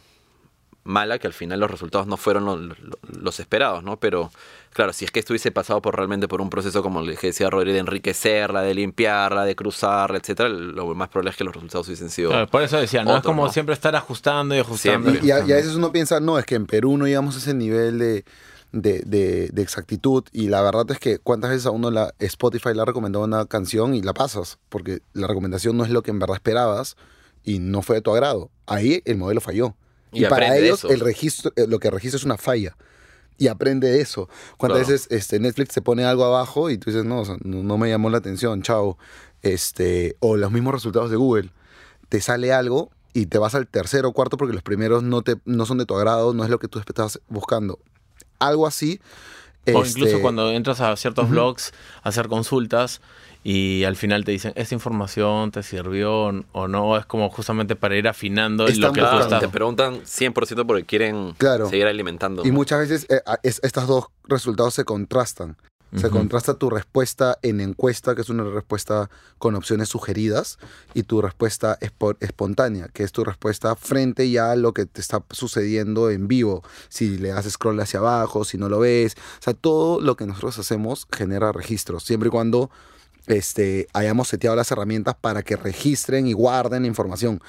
[0.86, 2.76] mala que al final los resultados no fueron lo- lo-
[3.22, 3.98] los esperados, ¿no?
[4.02, 4.32] Pero
[4.74, 7.50] claro, si es que estuviese pasado por realmente por un proceso como el que decía
[7.50, 11.88] Rodri de enriquecerla, de limpiarla, de cruzarla, etcétera, lo más probable es que los resultados
[11.88, 13.52] hubiesen sido Claro, por eso decía, no es como ¿no?
[13.54, 15.10] siempre estar ajustando y ajustando.
[15.10, 15.26] Siempre.
[15.26, 17.38] Y a, y a veces uno piensa, no, es que en Perú no llegamos a
[17.38, 18.26] ese nivel de,
[18.74, 20.26] de, de- de exactitud.
[20.34, 23.46] Y la verdad es que cuántas veces a uno la, Spotify le ha recomendado una
[23.46, 26.98] canción y la pasas, porque la recomendación no es lo que en verdad esperabas
[27.46, 28.50] y no fue de tu agrado.
[28.66, 29.76] Ahí el modelo falló.
[30.12, 30.90] Y Y, para ellos eso.
[30.94, 32.76] el registro, eh, lo que registra es una falla.
[33.38, 34.30] Y aprende de eso.
[34.58, 34.92] ¿Cuántas Claro.
[34.94, 37.78] veces este, Netflix te pone algo abajo y tú dices, no, o sea, no, no
[37.80, 38.98] me llamó la atención, chao.
[39.42, 41.50] Este, o los mismos resultados de Google.
[42.10, 45.36] Te sale algo y te vas al tercero o cuarto porque los primeros no, te,
[45.46, 47.80] no son de tu agrado, no es lo que tú estabas buscando.
[48.40, 49.00] Algo así.
[49.74, 51.72] O este, incluso cuando entras a ciertos blogs
[52.04, 53.00] a hacer consultas
[53.46, 56.98] y al final te dicen, ¿esta información te sirvió o no?
[56.98, 59.40] Es como justamente para ir afinando Están lo que tú Claro, estás...
[59.40, 61.70] te preguntan 100% porque quieren Claro.
[61.70, 62.46] seguir alimentando.
[62.46, 65.56] Y muchas veces eh, es- estos dos resultados se contrastan.
[65.96, 66.18] Se Ujú.
[66.18, 70.58] contrasta tu respuesta en encuesta, que es una respuesta con opciones sugeridas,
[70.94, 75.02] y tu respuesta espo- espontánea, que es tu respuesta frente ya a lo que te
[75.02, 76.64] está sucediendo en vivo.
[76.90, 79.16] Si le haces scroll hacia abajo, si no lo ves.
[79.40, 82.72] O sea, todo lo que nosotros hacemos genera registros, siempre y cuando
[83.28, 87.40] este, hayamos seteado las herramientas para que registren y guarden la información.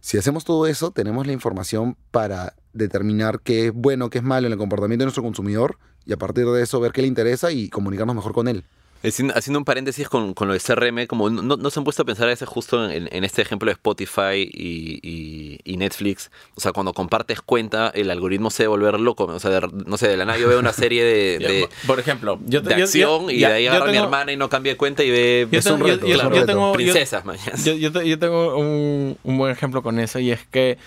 [0.00, 4.46] Si hacemos todo eso, tenemos la información para determinar qué es bueno, qué es malo
[4.46, 7.50] en el comportamiento de nuestro consumidor y a partir de eso ver qué le interesa
[7.52, 8.64] y comunicarnos mejor con él.
[9.02, 12.04] Haciendo, un paréntesis con, con lo de CRM, como no, no se han puesto a
[12.06, 16.30] pensar a veces justo en, en este ejemplo de Spotify y, y- y Netflix.
[16.56, 19.24] O sea, cuando compartes cuenta, el algoritmo se debe volver loco.
[19.26, 22.40] O sea, de- no sé, de la nada yo veo una serie de, por ejemplo,
[22.46, 24.48] yo, te- de acción yo- y ya, de ahí yo agarra mi hermana y no
[24.48, 26.34] cambia de cuenta y ve Yo Es un tengo- yo- reto, yo- es un yo
[26.34, 26.46] reto.
[26.46, 27.52] tengo- yo- princesas, mañana.
[27.64, 30.78] Yo, yo te- yo tengo un, un buen ejemplo con eso y es que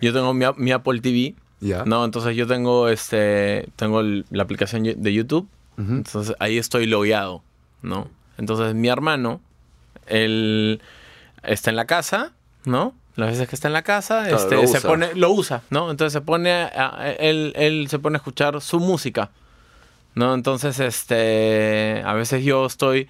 [0.00, 1.34] yo tengo mi, mi Apple TV,
[1.86, 2.04] ¿no?
[2.04, 5.48] Entonces yo tengo este tengo el- la aplicación de YouTube,
[5.98, 7.42] entonces ahí estoy logueado,
[7.82, 8.08] ¿no?
[8.38, 9.40] Entonces mi hermano,
[10.06, 10.80] él
[11.42, 12.32] está en la casa,
[12.64, 12.94] ¿no?
[13.16, 15.90] Las veces que está en la casa, Claro, este, se pone, lo usa, ¿no?
[15.90, 16.70] Entonces se pone, a-
[17.02, 19.30] a- él, él se pone a escuchar su música,
[20.14, 20.34] ¿no?
[20.34, 23.08] Entonces, este, a veces yo estoy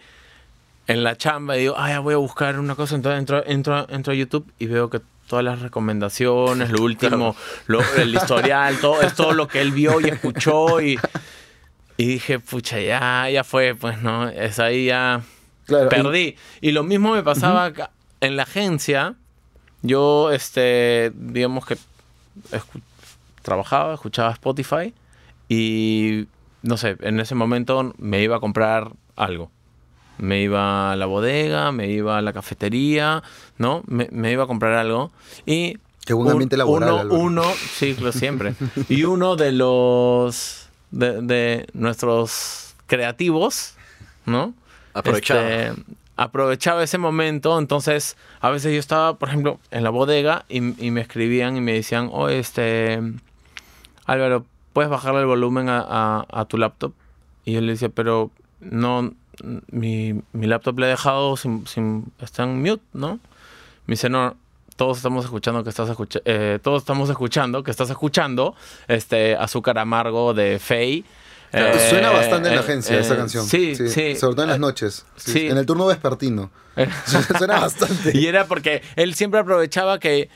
[0.87, 3.87] en la chamba y digo, ah, ya voy a buscar una cosa, entonces entro, entro,
[3.89, 7.35] entro a YouTube y veo que todas las recomendaciones, lo último,
[7.69, 10.99] lo- el historial, todo, es todo lo que él vio y escuchó y,
[11.97, 14.29] y dije, pucha, ya, ya fue, pues, ¿no?
[14.29, 15.23] Es ahí ya
[15.67, 15.89] Claro.
[15.89, 16.37] perdí.
[16.61, 17.73] Y lo mismo me pasaba
[18.21, 19.15] en la agencia.
[19.83, 21.77] Yo, este, digamos que
[22.51, 22.83] escu-
[23.43, 24.93] trabajaba, escuchaba Spotify
[25.49, 26.27] y,
[26.63, 29.51] no sé, en ese momento me iba a comprar algo.
[30.21, 33.23] Me iba a la bodega, me iba a la cafetería,
[33.59, 33.83] ¿no?
[33.87, 35.11] Me, me iba a comprar algo
[35.47, 35.79] y...
[36.05, 37.43] Qué buen ambiente laboral, Uno, uno,
[37.75, 38.55] sí, lo siempre.
[38.89, 40.69] y uno de los...
[40.91, 43.75] de, de nuestros creativos,
[44.27, 44.55] ¿no?
[44.95, 45.41] Aprovechaba.
[45.49, 45.83] Este,
[46.17, 50.91] aprovechaba ese momento, entonces a veces yo estaba, por ejemplo, en la bodega y, y
[50.91, 53.01] me escribían y me decían, oh, este,
[54.07, 56.93] Álvaro, ¿puedes bajarle el volumen a, a- a tu laptop?
[57.45, 58.31] Y yo le decía, pero
[58.61, 59.13] no,
[59.71, 63.19] mi, mi laptop le he dejado sin, sin, está en mute, ¿no?
[63.87, 64.37] Me dice, no,
[64.77, 66.25] todos estamos escuchando que estás escuchando,
[66.63, 68.55] todos estamos escuchando que estás escuchando
[68.89, 71.05] este azúcar amargo de Faye.
[71.51, 71.77] Claro.
[71.77, 73.45] Eh, Suena bastante en la eh, agencia eh, esa canción.
[73.45, 74.15] Sí, sí.
[74.15, 75.05] Sobre todo en las Eh, noches.
[75.17, 75.33] Sí.
[75.33, 75.47] sí.
[75.49, 76.51] En el turno vespertino.
[77.39, 78.17] Suena bastante.
[78.17, 80.29] Y era porque él siempre aprovechaba que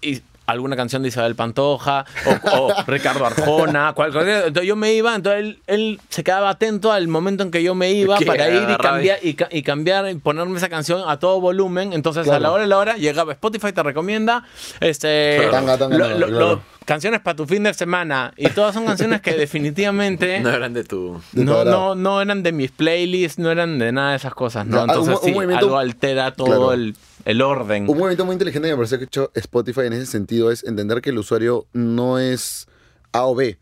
[0.00, 2.04] y- alguna canción de Isabel Pantoja
[2.44, 6.50] o, o Ricardo Arjona, cual- cualquier- entonces yo me iba, entonces él, él se quedaba
[6.50, 10.08] atento al momento en que yo me iba para ir y cambiar y, y cambiar
[10.10, 11.92] y ponerme esa canción a todo volumen.
[11.92, 14.44] Entonces a la hora de la hora llegaba Spotify te recomienda
[14.80, 15.50] este Claro.
[15.52, 16.38] Tanga, tanga, lo- lo- claro.
[16.52, 20.72] lo- canciones para tu fin de semana y todas son canciones que definitivamente No eran
[20.74, 21.20] de tu...
[21.32, 24.66] De no, no, no eran de mis playlists, no eran de nada de esas cosas,
[24.66, 24.78] ¿no?
[24.78, 26.72] Ah, un- Entonces un sí, movimiento- algo altera todo Claro.
[26.72, 27.88] el, el orden.
[27.88, 30.64] Un movimiento muy inteligente que me parece que ha hecho Spotify en ese sentido es
[30.64, 32.66] entender que el usuario no es
[33.12, 33.58] A o B.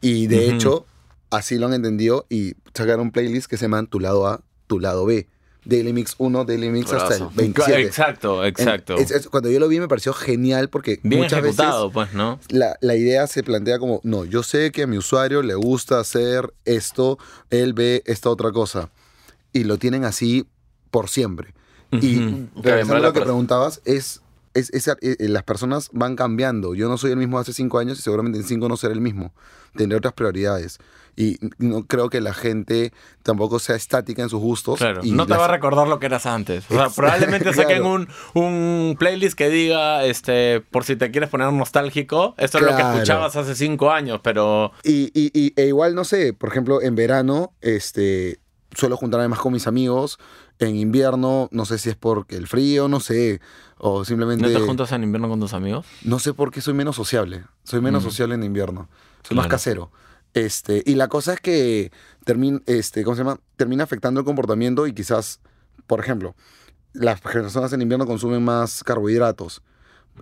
[0.00, 0.86] Y de hecho,
[1.30, 5.04] así lo han entendido y sacaron playlists que se llaman Tu lado A, Tu lado
[5.06, 5.26] B.
[5.62, 7.32] Daily Mix 1, Daily Mix hasta el Brazo.
[7.36, 7.82] 27.
[7.82, 8.94] Exacto, exacto.
[8.96, 11.92] En- es- es- cuando yo lo vi me pareció genial porque Bien muchas ejecutado, veces
[11.92, 12.40] pues, ¿no?
[12.48, 16.00] la, la idea se plantea como, no, yo sé que a mi usuario le gusta
[16.00, 17.18] hacer esto,
[17.50, 18.88] él ve esta otra cosa.
[19.52, 20.46] Y lo tienen así
[20.90, 21.52] por siempre.
[21.92, 24.22] Y regresando a la lo que preguntabas, es,
[24.54, 26.74] es, es- eh, eh, las personas van cambiando.
[26.74, 29.00] Yo no soy el mismo hace cinco años y seguramente en cinco no seré el
[29.00, 29.32] mismo.
[29.76, 30.78] Tendré otras prioridades.
[31.16, 32.92] Y no creo que la gente
[33.24, 34.78] tampoco sea estática en sus gustos.
[34.78, 36.64] Claro, y no te las- va a recordar lo que eras antes.
[36.70, 37.92] O sea, probablemente saquen Claro.
[37.92, 42.70] un, un playlist que diga, este, por si te quieres poner nostálgico, esto es lo
[42.70, 42.94] que Claro.
[42.94, 46.94] escuchabas hace cinco años, pero Y, y- y- e igual, no sé, por ejemplo, en
[46.94, 48.38] verano, este,
[48.74, 50.18] suelo juntarme más con mis amigos.
[50.60, 53.40] En invierno, no sé si es porque el frío, no sé.
[53.78, 54.46] O simplemente.
[54.46, 55.86] ¿no te juntas en invierno con tus amigos?
[56.04, 57.44] No sé por qué soy menos sociable.
[57.64, 58.06] Soy menos Mm.
[58.06, 58.88] sociable en invierno.
[59.26, 59.90] Soy más casero.
[60.34, 61.90] Este, y la cosa es que
[62.24, 63.40] termina, este, ¿cómo se llama?
[63.56, 65.40] termina afectando el comportamiento y quizás,
[65.86, 66.36] por ejemplo,
[66.92, 69.62] las personas en invierno consumen más carbohidratos.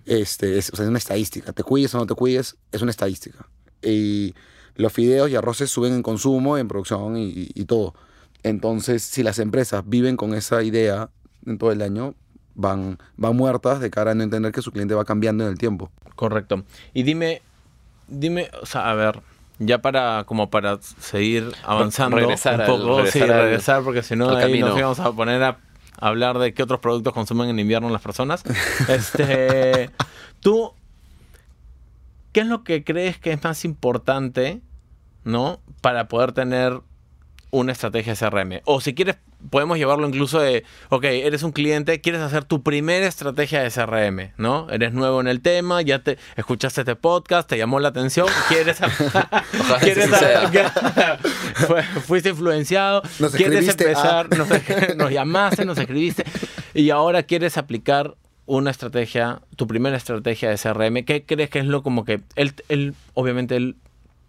[0.07, 1.53] Este, es, o sea, es una estadística.
[1.53, 3.49] Te cuides o no te cuides, es una estadística.
[3.83, 4.35] Y
[4.77, 7.95] los fideos y arroces suben en consumo, en producción y, y- y todo.
[8.43, 11.11] Entonces, si las empresas viven con esa idea
[11.47, 12.15] en todo el año,
[12.55, 15.59] van, van muertas de cara a no entender que su cliente va cambiando en el
[15.59, 15.91] tiempo.
[16.17, 16.65] Correcto.
[16.95, 17.43] Y dime,
[18.09, 19.21] dime, o sea, a ver,
[19.59, 24.03] ya para como para seguir avanzando regresar un al- poco, sí, regresar al- regresar, porque
[24.03, 25.59] si no al ahí nos íbamos a poner a
[26.01, 28.43] hablar de qué otros productos consumen en invierno las personas.
[28.89, 29.91] Este,
[30.41, 30.73] tú,
[32.33, 34.61] ¿qué es lo que crees que es más importante,
[35.25, 36.81] no, para poder tener
[37.51, 38.61] una estrategia CRM?
[38.65, 39.17] O si quieres,
[39.51, 44.33] podemos llevarlo incluso de, ok, eres un cliente, quieres hacer tu primera estrategia de CRM,
[44.37, 44.69] ¿no?
[44.71, 48.79] Eres nuevo en el tema, ya te escuchaste este podcast, te llamó la atención, quieres...
[49.81, 50.09] quieres
[52.07, 54.37] fuiste influenciado, Nos quieres escribiste, empezar, ah.
[54.37, 54.49] nos,
[54.97, 56.25] nos llamaste, nos escribiste,
[56.75, 61.67] y ahora quieres aplicar una estrategia, tu primera estrategia de CRM, ¿qué crees que es
[61.67, 63.77] lo como que él, él obviamente él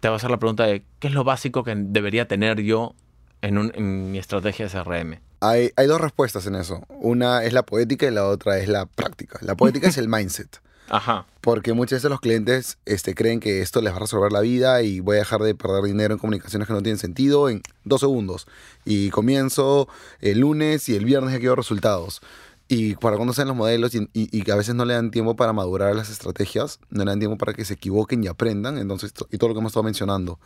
[0.00, 2.94] te va a hacer la pregunta de qué es lo básico que debería tener yo
[3.42, 5.20] en, un- en mi estrategia de CRM?
[5.40, 6.82] Hay, hay dos respuestas en eso.
[6.88, 9.38] Una es la poética y la otra es la práctica.
[9.42, 10.60] La poética es el mindset.
[10.88, 11.24] Ajá.
[11.40, 14.82] Porque muchas veces los clientes este, creen que esto les va a resolver la vida
[14.82, 18.00] y voy a dejar de perder dinero en comunicaciones que no tienen sentido en dos
[18.00, 18.46] segundos.
[18.84, 19.88] Y comienzo
[20.20, 22.20] el lunes y el viernes ya quiero resultados.
[22.68, 25.34] y para cuando sean los modelos y, y- que a veces no le dan tiempo
[25.36, 29.12] para madurar las estrategias, no le dan tiempo para que se equivoquen y aprendan, entonces,
[29.12, 30.38] to- y todo lo que hemos estado mencionando.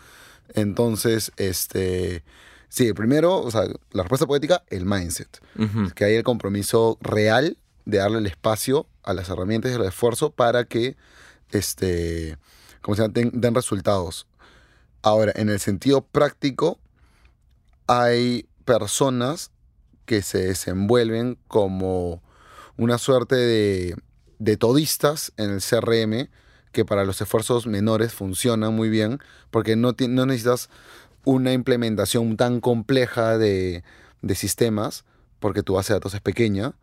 [0.55, 2.23] Entonces, este,
[2.75, 5.41] sí, primero, o sea, la respuesta poética, el mindset,
[5.95, 10.31] que hay el compromiso real de darle el espacio a las herramientas y el esfuerzo
[10.31, 10.97] para que,
[11.53, 12.37] este,
[12.81, 14.27] como se llama, den, den resultados.
[15.03, 16.81] Ahora, en el sentido práctico,
[17.87, 19.53] hay personas
[20.05, 22.23] que se desenvuelven como
[22.77, 23.97] una suerte de,
[24.41, 26.29] de todistas en el CRM
[26.75, 30.69] que para los esfuerzos menores funcionan muy bien porque no, no necesitas
[31.25, 33.83] una implementación tan compleja de,
[34.23, 35.05] de sistemas
[35.41, 36.75] porque tu base de datos es pequeña,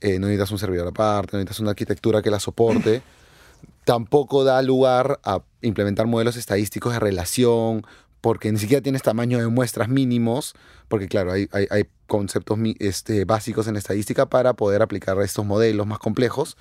[0.00, 3.02] eh, no necesitas un servidor aparte, no necesitas una arquitectura que la soporte.
[3.84, 7.84] Tampoco da lugar a implementar modelos estadísticos de relación,
[8.20, 10.54] porque ni siquiera tienes tamaño de muestras mínimos,
[10.88, 15.86] porque claro, hay, hay- hay conceptos este, básicos en estadística para poder aplicar estos modelos
[15.86, 16.56] más complejos.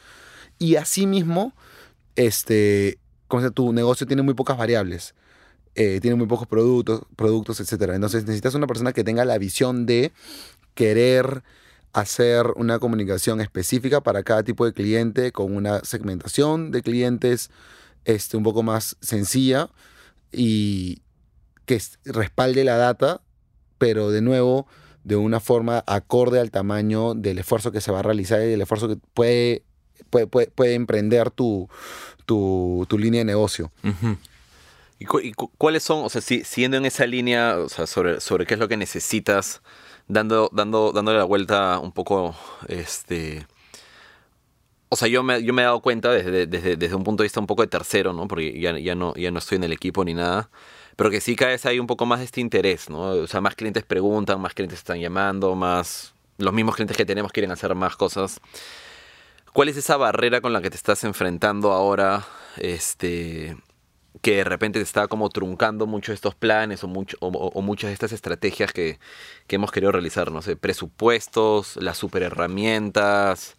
[0.59, 1.53] Y asimismo,
[2.15, 5.15] este, como se- tu negocio tiene muy pocas variables,
[5.75, 7.91] eh, tiene muy pocos productos, productos, etc.
[7.93, 10.11] Entonces necesitas una persona que tenga la visión de
[10.73, 11.43] querer
[11.93, 17.49] hacer una comunicación específica para cada tipo de cliente con una segmentación de clientes
[18.03, 19.69] este, un poco más sencilla
[20.31, 21.01] y
[21.65, 23.21] que respalde la data,
[23.77, 24.67] pero de nuevo
[25.05, 28.61] de una forma acorde al tamaño del esfuerzo que se va a realizar y del
[28.61, 29.63] esfuerzo que puede,
[30.09, 31.69] puede, puede, emprender tu,
[32.25, 33.71] tu, tu línea de negocio.
[33.83, 34.17] Ujú.
[34.99, 37.85] ¿Y, cu- y cu- cuáles son, o sea, si, siguiendo en esa línea, o sea,
[37.87, 39.61] sobre, sobre qué es lo que necesitas,
[40.07, 42.35] dando, dando, dándole la vuelta un poco,
[42.67, 43.45] este...
[44.89, 47.25] O sea, yo me, yo me he dado cuenta desde, desde, desde un punto de
[47.25, 48.27] vista un poco de tercero, ¿no?
[48.27, 50.49] Porque ya, ya, no, ya no estoy en el equipo ni nada.
[50.95, 53.09] Pero que sí cada vez hay un poco más de este interés, ¿no?
[53.09, 56.13] O sea, más clientes preguntan, más clientes están llamando, más...
[56.37, 58.39] Los mismos clientes que tenemos quieren hacer más cosas.
[59.51, 62.25] ¿Cuál es esa barrera con la que te estás enfrentando ahora?
[62.57, 63.57] Este,
[64.25, 67.93] que de repente te está como truncando mucho estos planes o, mucho, o, muchas de
[67.93, 68.97] estas estrategias que,
[69.45, 70.31] que hemos querido realizar.
[70.31, 73.55] No sé, presupuestos, las super herramientas,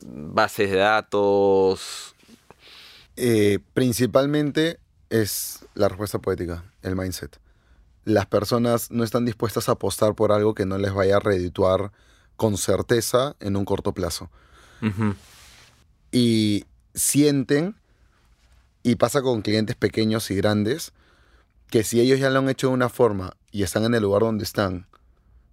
[0.00, 2.14] bases de datos.
[3.16, 7.38] Eh, principalmente es la respuesta poética, el mindset.
[8.06, 11.92] Las personas no están dispuestas a apostar por algo que no les vaya a redituar
[12.36, 14.30] con certeza en un corto plazo.
[16.10, 17.76] Y sienten,
[18.82, 20.92] y pasa con clientes pequeños y grandes,
[21.70, 24.22] que si ellos ya lo han hecho de una forma y están en el lugar
[24.22, 24.86] donde están,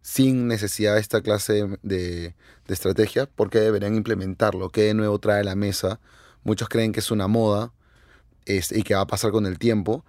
[0.02, 2.36] sin necesidad de esta clase de, de-
[2.74, 4.70] estrategia, ¿por qué deberían implementarlo?
[4.70, 6.00] ¿Qué de nuevo trae la mesa?
[6.44, 7.74] Muchos creen que es una moda
[8.46, 10.06] y que va a pasar con el tiempo.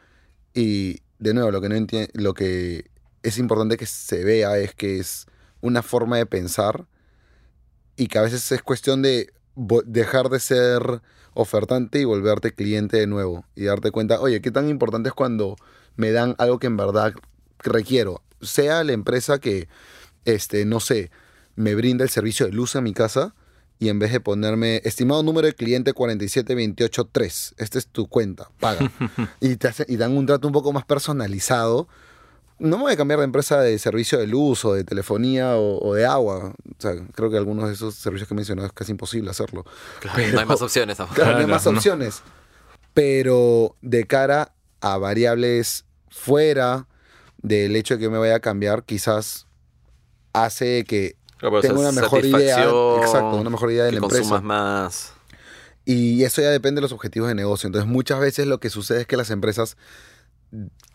[0.55, 2.91] Y de nuevo, lo que, no lo que
[3.23, 5.27] es importante que se vea es que es
[5.61, 6.87] una forma de pensar
[7.97, 9.33] y que a veces es cuestión de
[9.85, 11.03] dejar de ser
[11.35, 15.57] ofertante y volverte cliente de nuevo y darte cuenta, oye, qué tan importante es cuando
[15.97, 17.13] me dan algo que en verdad
[17.59, 19.69] requiero, sea la empresa que,
[20.25, 21.11] este, no sé,
[21.57, 23.35] me brinda el servicio de luz a mi casa
[23.79, 28.91] y en vez de ponerme, estimado número de cliente 47283, esta es tu cuenta, paga.
[29.41, 31.89] y, te hace- y dan un trato un poco más personalizado.
[32.61, 35.79] No me voy a cambiar de empresa de servicio de luz o de telefonía o,
[35.85, 36.53] o de agua.
[36.55, 39.65] O sea, creo que algunos de esos servicios que he mencionado es casi imposible hacerlo.
[40.33, 40.99] no hay más opciones.
[40.99, 41.07] ¿no?
[41.09, 41.71] Claro, no hay Claro, más no.
[41.73, 42.23] opciones.
[42.95, 46.87] Pero de cara a variables fuera
[47.39, 49.47] del hecho de que me vaya a cambiar, quizás
[50.33, 52.65] hace que Claro, tenga o sea, una mejor idea.
[52.65, 54.21] Exacto, una mejor idea de que la empresa.
[54.23, 55.13] consumas más.
[55.87, 57.67] Y eso ya depende de los objetivos de negocio.
[57.67, 59.79] Entonces, muchas veces lo que sucede es que las empresas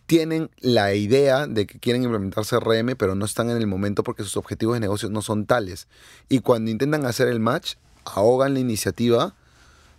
[0.06, 4.24] tienen la idea de que quieren implementar CRM, pero no están en el momento porque
[4.24, 5.88] sus objetivos de negocio no son tales.
[6.30, 9.36] Y cuando intentan hacer el match, ahogan la iniciativa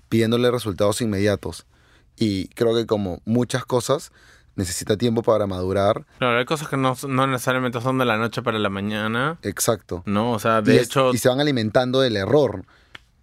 [0.08, 1.66] pidiéndole resultados inmediatos.
[2.16, 4.12] Y creo que como muchas cosas,
[4.54, 6.06] necesita tiempo para madurar.
[6.18, 9.38] Claro, hay cosas que no, no necesariamente son de la noche para la mañana.
[9.42, 10.02] Exacto.
[10.06, 12.64] No, o sea, y, de es- hecho, y se van alimentando del error.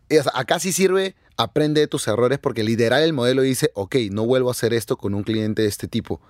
[0.09, 3.71] Y, o sea, acá sí sirve, aprende de tus errores, porque literal el modelo dice,
[3.73, 6.21] ok, no vuelvo a hacer esto con un cliente de este tipo.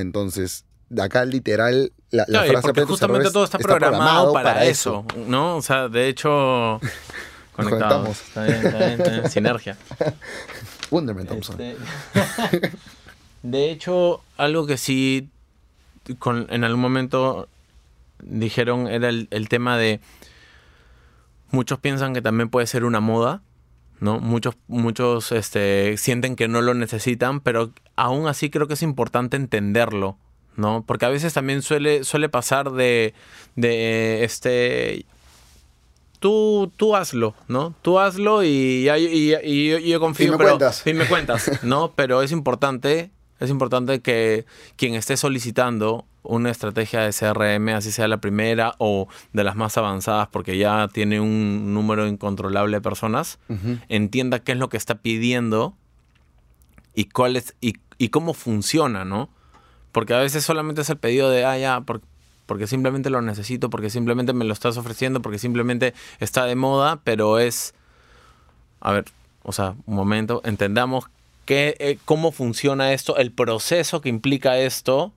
[0.00, 5.04] Entonces, de acá literal, la, la y frase justamente errores todo está, programado, para, eso,
[5.26, 5.56] ¿no?
[5.56, 6.80] O sea, de hecho,
[7.52, 8.18] conectados.
[8.18, 8.20] conectamos.
[8.22, 9.30] Está bien, está bien, está bien.
[9.30, 9.76] Sinergia.
[10.90, 11.60] Wonderman Thompson.
[11.60, 12.70] Este,
[13.42, 15.28] de hecho, algo que sí
[16.18, 17.48] con, en algún momento
[18.22, 20.00] dijeron era el, el tema de
[21.50, 23.42] muchos piensan que también puede ser una moda,
[24.00, 24.20] ¿no?
[24.20, 29.36] Muchos, muchos este, sienten que no lo necesitan, pero aún así creo que es importante
[29.36, 30.16] entenderlo,
[30.56, 30.84] ¿no?
[30.86, 33.14] Porque a veces también suele, suele pasar de,
[33.56, 35.06] de este
[36.20, 37.74] tú, tú hazlo, ¿no?
[37.82, 40.26] Tú hazlo y, yo confío.
[40.26, 40.82] Y me pero- cuentas.
[40.86, 41.92] Y me cuentas, ¿no?
[41.96, 44.44] Pero es importante, es importante que
[44.76, 49.78] quien esté solicitando una estrategia de CRM, así sea la primera o de las más
[49.78, 53.38] avanzadas, porque ya tiene un número incontrolable de personas,
[53.88, 55.74] entienda qué es lo que está pidiendo
[56.94, 59.28] y cuál es y, y cómo funciona, ¿no?
[59.92, 62.02] Porque a veces solamente es el pedido de, ah, ya, por-
[62.46, 67.00] porque simplemente lo necesito, porque simplemente me lo estás ofreciendo, porque simplemente está de moda,
[67.04, 67.74] pero es,
[68.80, 69.04] a ver,
[69.42, 71.08] o sea, un momento, entendamos
[71.48, 75.14] qué, eh, cómo funciona esto, el proceso que implica esto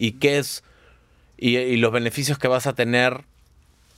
[0.00, 0.64] y qué es,
[1.38, 3.22] y, y los beneficios que vas a tener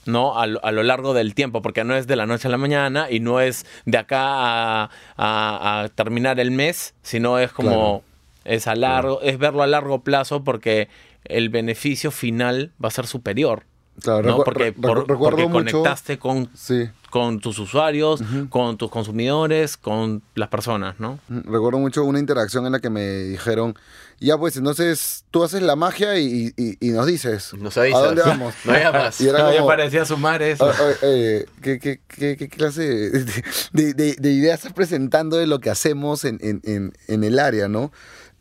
[0.05, 0.37] ¿no?
[0.37, 2.57] A, lo- a lo largo del tiempo, porque no es de la noche a la
[2.57, 8.03] mañana y no es de acá a, a- a terminar el mes, sino es como
[8.43, 8.57] Claro.
[8.57, 10.89] es a largo, es verlo a largo plazo porque
[11.25, 13.63] el beneficio final va a ser superior.
[14.01, 14.43] Claro, ¿no?
[14.43, 16.89] Porque, re- por- recuerdo porque mucho- conectaste con, Sí.
[17.11, 21.19] con tus usuarios, con tus consumidores, con las personas, ¿no?
[21.29, 23.75] Recuerdo mucho una interacción en la que me dijeron,
[24.19, 28.01] ya pues entonces tú haces la magia y, y- y nos dices, Nos avisas.
[28.01, 28.55] ¿a dónde vamos?
[28.65, 29.21] No llamas.
[29.21, 30.65] Y era como, parecía sumar eso.
[30.65, 33.25] "Ah, ah, eh, ¿qué, qué- qué- qué clase de,
[33.73, 37.37] de- de- de ideas estás presentando de lo que hacemos en, en- en- en el
[37.37, 37.91] área, no?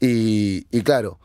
[0.01, 1.19] Y, y claro,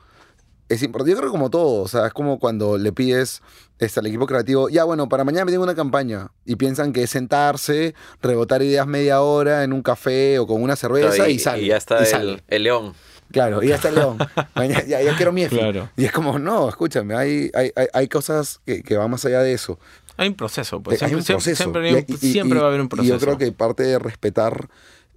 [0.69, 3.41] es importante, yo creo que como todo, o sea, es como cuando le pides
[3.79, 7.03] este, al equipo creativo, ya bueno, para mañana me tengo una campaña y piensan que
[7.03, 11.61] es sentarse, rebotar ideas media hora en un café o con una cerveza y, sale.
[11.63, 12.43] y ya está y el, sale.
[12.47, 12.93] el león.
[13.31, 14.17] Claro, y ya está el león.
[14.55, 15.89] Mañana- ya, ya quiero mi Claro.
[15.97, 19.41] Y es como, no, escúchame, hay, hay, hay, hay cosas que, que van más allá
[19.41, 19.77] de eso.
[20.19, 20.99] Hay un proceso, pues.
[21.01, 21.63] Eh, hay Siempre, un siempre- proceso.
[21.63, 23.13] siempre hay un- Y- y- siempre y- va a haber un y proceso.
[23.13, 24.67] yo creo que parte de respetar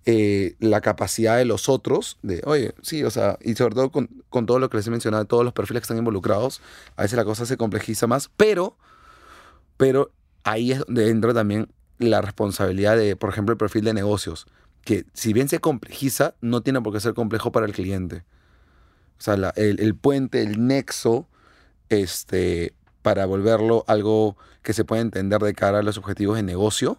[0.07, 4.09] eh, la capacidad de los otros, de, oye, sí, o sea, y sobre todo con,
[4.31, 6.63] con todo lo que les he mencionado, todos los perfiles que están involucrados,
[6.97, 8.77] a veces la cosa se complejiza más, pero,
[9.77, 10.11] pero
[10.45, 14.47] ahí es donde entra también la responsabilidad de, por ejemplo, el perfil de negocios,
[14.85, 18.25] que si bien se complejiza, no tiene por qué ser complejo para el cliente.
[19.19, 21.29] O sea, el, el puente, el nexo,
[21.91, 22.73] este,
[23.03, 26.99] para volverlo algo que se pueda entender de cara a los objetivos de negocio,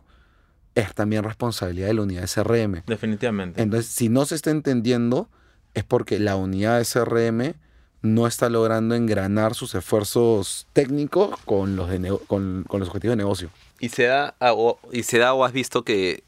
[0.75, 2.83] es también responsabilidad de la unidad de CRM.
[2.87, 3.61] Definitivamente.
[3.61, 5.29] Entonces, si no se está entendiendo,
[5.73, 7.55] es porque la unidad de CRM
[8.01, 13.17] no está logrando engranar sus esfuerzos técnicos con los, de con, con los objetivos de
[13.23, 13.49] negocio.
[13.79, 16.23] Y se da, ah, o, y se da o has visto que,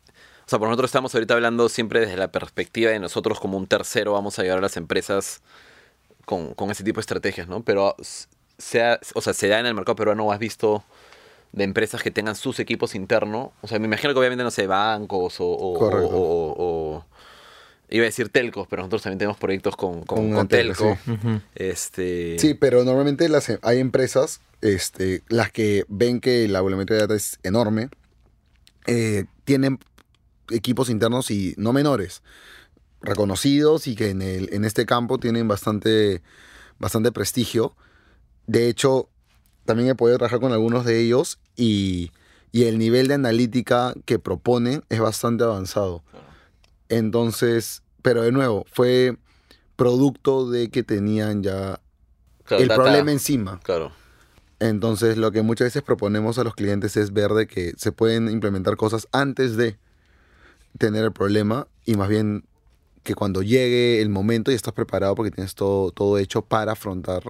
[0.46, 3.66] o sea, por nosotros estamos ahorita hablando siempre desde la perspectiva de nosotros como un
[3.68, 5.42] tercero vamos a ayudar a las empresas
[6.26, 7.64] con, con ese tipo de estrategias, ¿no?
[7.64, 8.28] Pero s-
[8.58, 10.84] sea, o sea, se da en el mercado peruano o has visto
[11.54, 13.52] de empresas que tengan sus equipos internos.
[13.62, 15.46] O sea, me imagino que obviamente, no sé, bancos o...
[15.48, 16.10] o- Correcto.
[16.18, 16.20] o-
[16.52, 17.06] o- o-
[17.90, 21.20] iba a decir telcos, pero nosotros también tenemos proyectos con, con, telco, sí.
[21.54, 22.38] Este...
[22.40, 27.02] Sí, pero normalmente las, em- hay empresas, este, las que ven que la volumetría de
[27.04, 27.90] data es enorme,
[28.88, 29.78] eh, tienen
[30.50, 32.24] equipos internos y no menores,
[33.02, 36.24] reconocidos y que en, el, en este campo tienen bastante,
[36.80, 37.76] bastante prestigio.
[38.48, 39.08] De hecho,
[39.66, 42.12] también he podido trabajar con algunos de ellos y,
[42.52, 46.04] y el nivel de analítica que proponen es bastante avanzado.
[46.90, 49.18] Entonces, pero de nuevo, fue
[49.76, 51.80] producto de que tenían ya
[52.46, 53.60] claro, el data- problema encima.
[53.64, 53.92] Claro.
[54.60, 58.30] Entonces, lo que muchas veces proponemos a los clientes es ver de que se pueden
[58.30, 59.78] implementar cosas antes de
[60.78, 62.46] tener el problema y más bien
[63.04, 67.24] que cuando llegue el momento ya estás preparado porque tienes todo, todo hecho para afrontar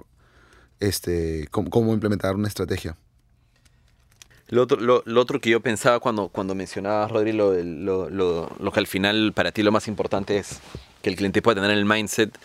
[0.80, 2.96] este cómo, cómo implementar una estrategia.
[4.48, 8.72] Lo otro, lo, lo otro que yo pensaba cuando, cuando mencionabas, Rodri, lo, lo, lo-
[8.72, 10.60] que al final para ti lo más importante es
[11.02, 12.36] que el cliente pueda tener el mindset,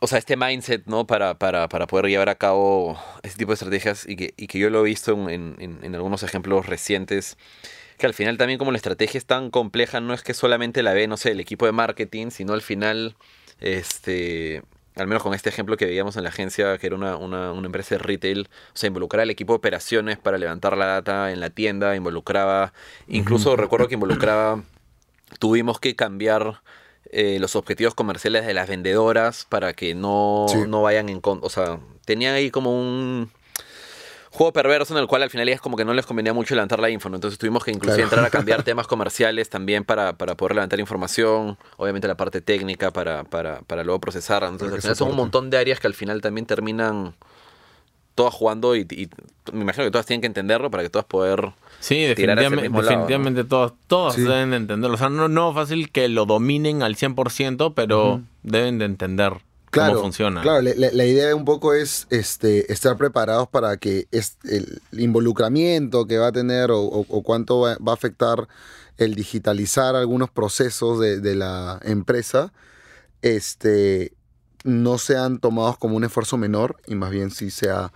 [0.00, 1.06] o sea, este mindset, ¿no?
[1.06, 4.58] Para, para, para poder llevar a cabo este tipo de estrategias y que, y que
[4.58, 7.38] yo lo he visto en, en- en algunos ejemplos recientes,
[7.98, 10.92] que al final también como la estrategia es tan compleja, no es que solamente la
[10.92, 13.16] ve, no sé, el equipo de marketing, sino al final,
[13.60, 14.62] este,
[14.96, 17.66] al menos con este ejemplo que veíamos en la agencia, que era una, una, una
[17.66, 21.40] empresa de retail, o sea, involucraba al equipo de operaciones para levantar la data en
[21.40, 22.72] la tienda, involucraba,
[23.06, 24.62] incluso recuerdo que involucraba,
[25.38, 26.60] tuvimos que cambiar
[27.12, 30.58] eh, los objetivos comerciales de las vendedoras para que no, Sí.
[30.66, 33.30] no vayan en contra, o sea, tenían ahí como un
[34.36, 36.78] juego perverso en el cual al final es como que no les convenía mucho levantar
[36.78, 37.16] la info, ¿no?
[37.16, 38.04] Entonces tuvimos que incluso Claro.
[38.04, 42.90] entrar a cambiar temas comerciales también para, para poder levantar información, obviamente la parte técnica
[42.92, 44.42] para, para, para luego procesar.
[44.44, 47.14] Entonces al final son un montón de áreas que al final también terminan
[48.14, 49.08] todas jugando y, y
[49.52, 51.52] me imagino que todas tienen que entenderlo para que todas poder...
[51.80, 54.22] Sí, tirar definitivamente, lado, definitivamente todos, todos Sí.
[54.22, 54.94] deben de entenderlo.
[54.94, 59.34] O sea, no, no fácil que lo dominen al 100%, pero deben de entender
[59.76, 60.42] cómo funciona.
[60.42, 66.18] Claro, la, idea un poco es este, estar preparados para que es- el involucramiento que
[66.18, 68.48] va a tener o, o- o cuánto va, va a afectar
[68.96, 72.52] el digitalizar algunos procesos de, de la empresa
[73.22, 74.12] este,
[74.64, 77.92] no sean tomados como un esfuerzo menor y más bien sí sea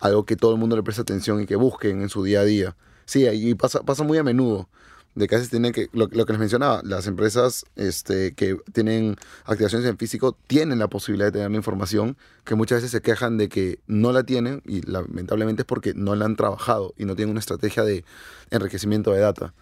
[0.00, 2.44] algo que todo el mundo le preste atención y que busquen en su día a
[2.44, 2.76] día.
[3.06, 4.68] Sí, y pasa, pasa muy a menudo.
[5.14, 8.56] De que a veces tienen que, lo, lo que les mencionaba, las empresas este, que
[8.72, 13.00] tienen activaciones en físico tienen la posibilidad de tener la información, que muchas veces se
[13.00, 17.04] quejan de que no la tienen y lamentablemente es porque no la han trabajado y
[17.04, 18.04] no tienen una estrategia de
[18.50, 19.54] enriquecimiento de data.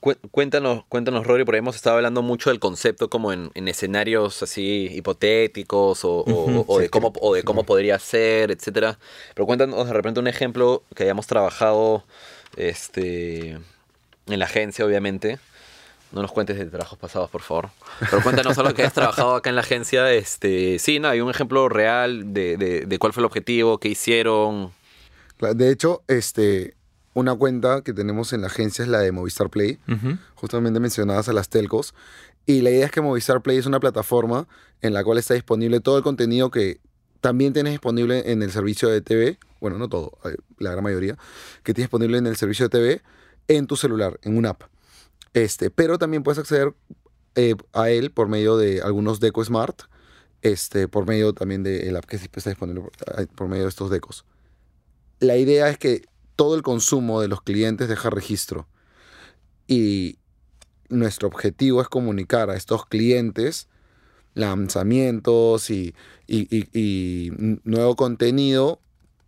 [0.00, 4.42] Cué- Cuéntanos, cuéntanos, Rory, porque hemos estado hablando mucho del concepto como en, en escenarios
[4.42, 6.24] así hipotéticos o,
[6.66, 8.98] o- de cómo, o de cómo podría ser, etcétera.
[9.34, 12.04] Pero cuéntanos de repente un ejemplo que hayamos trabajado
[12.56, 13.58] este,
[14.26, 15.38] en la agencia, obviamente.
[16.12, 17.70] No nos cuentes de trabajos pasados, por favor.
[17.98, 20.12] Pero cuéntanos algo que hayas trabajado acá en la agencia.
[20.12, 23.88] Este, sí, no, hay un ejemplo real de, de- de cuál fue el objetivo, qué
[23.88, 24.72] hicieron.
[25.40, 26.74] De hecho, este,
[27.14, 29.78] una cuenta que tenemos en la agencia es la de Movistar Play.
[30.34, 31.94] Justamente mencionadas a las telcos.
[32.44, 34.46] Y la idea es que Movistar Play es una plataforma
[34.82, 36.78] en la cual está disponible todo el contenido que
[37.22, 39.38] también tienes disponible en el servicio de TV.
[39.60, 41.16] Bueno, no todo, eh, la gran mayoría.
[41.62, 43.02] Que tienes disponible en el servicio de TV
[43.48, 44.62] en tu celular, en una app.
[45.34, 46.74] Este, pero también puedes acceder
[47.34, 49.82] eh, a él por medio de algunos Deco Smart.
[50.42, 54.24] Este, por medio también del app que está disponible por, por medio de estos Decos.
[55.20, 56.02] La idea es que
[56.34, 58.66] todo el consumo de los clientes deja registro.
[59.68, 60.18] Y
[60.88, 63.68] nuestro objetivo es comunicar a estos clientes
[64.34, 65.94] lanzamientos y,
[66.26, 67.30] y- y-
[67.64, 68.80] nuevo contenido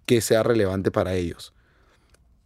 [0.07, 1.54] que sea relevante para ellos.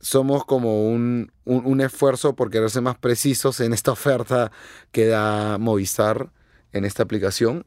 [0.00, 4.52] Somos como un, un- un esfuerzo por querer ser más precisos en esta oferta
[4.92, 6.30] que da Movistar
[6.72, 7.64] en esta aplicación.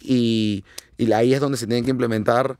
[0.00, 0.64] Y,
[0.98, 2.58] y ahí es donde se tienen que implementar,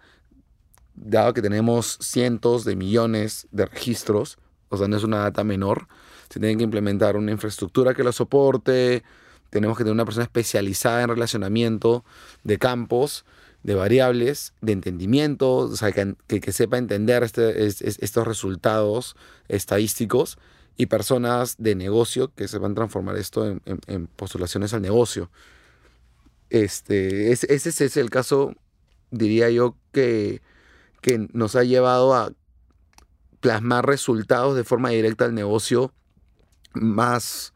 [0.94, 5.88] dado que tenemos cientos de millones de registros, o sea, no es una data menor,
[6.28, 9.02] se tienen que implementar una infraestructura que lo soporte,
[9.48, 12.04] tenemos que tener una persona especializada en relacionamiento
[12.44, 13.24] de campos,
[13.62, 19.16] de variables, de entendimiento, o sea, que, que- sepa entender este- es- es- estos resultados
[19.48, 20.38] estadísticos
[20.76, 25.30] y personas de negocio que sepan transformar esto en, en- postulaciones al negocio.
[26.48, 28.54] Este, es- ese es el caso,
[29.10, 30.40] diría yo, que,
[31.02, 32.32] que nos ha llevado a
[33.40, 35.92] plasmar resultados de forma directa al negocio
[36.74, 37.52] más,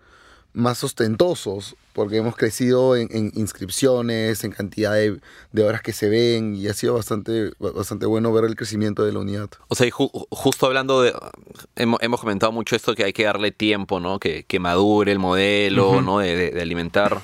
[0.54, 5.20] más ostentosos, porque hemos crecido en, en inscripciones, en cantidad de,
[5.52, 9.12] de horas que se ven, y ha sido bastante, bastante bueno ver el crecimiento de
[9.12, 9.50] la unidad.
[9.68, 11.12] O sea, y ju- justo hablando de...
[11.76, 14.18] Hemos, hemos comentado mucho esto que hay que darle tiempo, ¿no?
[14.20, 16.00] Que, que madure el modelo.
[16.00, 16.20] ¿no?
[16.20, 17.20] De, de- de alimentar.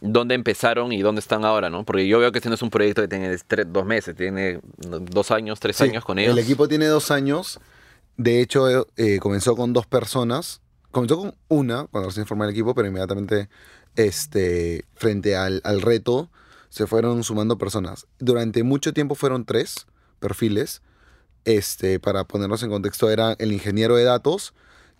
[0.00, 1.84] ¿Dónde empezaron y dónde están ahora, no?
[1.84, 4.58] Porque yo veo que este no es un proyecto que tiene tres- dos meses, tiene
[4.76, 6.32] dos años, tres Sí, años con ellos.
[6.36, 7.60] El equipo tiene dos años.
[8.16, 10.60] De hecho, eh, comenzó con dos personas.
[10.94, 13.48] Comenzó con una cuando recién formé el equipo, pero inmediatamente
[13.96, 16.30] este, frente al, al reto
[16.68, 18.06] se fueron sumando personas.
[18.20, 19.86] Durante mucho tiempo fueron tres
[20.20, 20.82] perfiles.
[21.44, 24.54] Este, para ponernos en contexto, era el ingeniero de datos,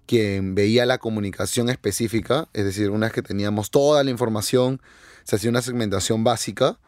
[0.07, 4.83] quien veía la comunicación específica, es decir, una vez que teníamos toda la información,
[5.23, 6.79] se hacía una segmentación básica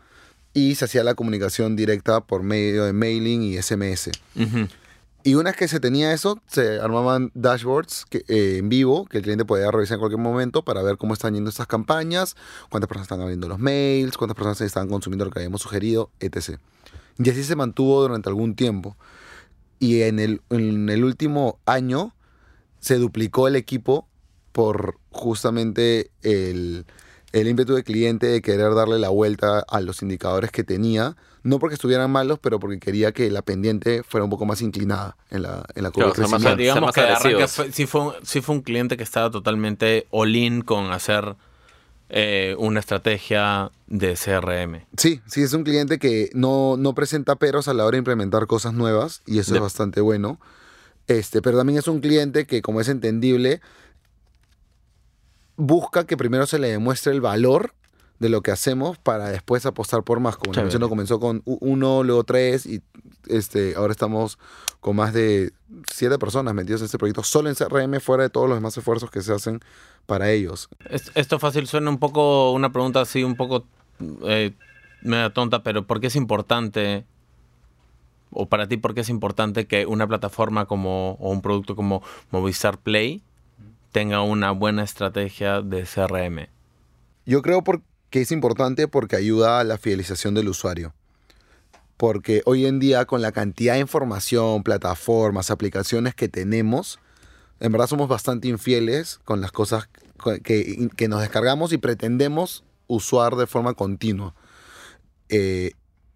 [0.53, 4.11] y se hacía la comunicación directa por medio de mailing y SMS.
[4.35, 4.69] Ujú.
[5.27, 9.17] Y una vez que se tenía eso, se armaban dashboards que, eh, en vivo que
[9.17, 12.37] el cliente podía revisar en cualquier momento para ver cómo están yendo estas campañas,
[12.71, 16.61] cuántas personas están abriendo los mails, cuántas personas estaban consumiendo lo que habíamos sugerido, etc.
[17.19, 18.97] Y así se mantuvo durante algún tiempo.
[19.81, 22.15] Y en el, en el último año
[22.79, 24.07] se duplicó el equipo
[24.53, 26.87] por justamente el,
[27.33, 31.17] el ímpetu del cliente de querer darle la vuelta a los indicadores que tenía,
[31.47, 35.17] no porque estuvieran malos, pero porque quería que la pendiente fuera un poco más inclinada
[35.31, 38.13] en la, en la curva Claro, o sea, digamos que de arranque sí, fue, un-
[38.25, 41.37] sí fue un cliente que estaba totalmente all-in con hacer
[42.09, 44.87] eh, una estrategia de CRM.
[44.97, 48.47] Sí, sí, es un cliente que no, no presenta peros a la hora de implementar
[48.47, 50.39] cosas nuevas y eso De- es bastante bueno.
[51.09, 53.61] Este, pero también es un cliente que, como es entendible,
[55.57, 57.73] busca que primero se le demuestre el valor
[58.19, 60.37] de lo que hacemos para después apostar por más.
[60.37, 60.65] Como Chévere.
[60.67, 62.83] menciono, comenzó con uno, luego tres y
[63.29, 64.39] este, ahora estamos
[64.81, 65.53] con más de
[65.93, 69.11] siete personas metidos en este proyecto solo en CRM, fuera de todos los demás esfuerzos
[69.11, 69.61] que se hacen
[70.07, 70.69] para ellos.
[70.89, 73.67] Es- Esto fácil suena un poco, una pregunta así un poco
[74.25, 74.53] eh,
[75.03, 77.05] media tonta, pero ¿por qué es importante,
[78.31, 82.03] o para ti, por qué es importante que una plataforma como, o un producto como
[82.31, 83.23] Movistar Play
[83.93, 86.49] tenga una buena estrategia de CRM?
[87.25, 90.95] Yo creo por- que es importante porque ayuda a la fidelización del usuario.
[91.97, 96.99] porque hoy en día con la cantidad de información, plataformas, aplicaciones que tenemos,
[97.59, 99.89] en verdad somos bastante infieles con las cosas
[100.45, 104.35] que, que nos descargamos y pretendemos usar de forma continua.
[105.29, 105.73] Eh,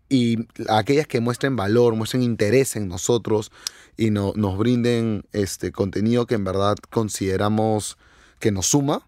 [0.09, 3.53] y aquellas que muestren valor, muestren interés en nosotros
[3.97, 7.97] y no, nos brinden este contenido que en verdad consideramos
[8.41, 9.07] que nos suma,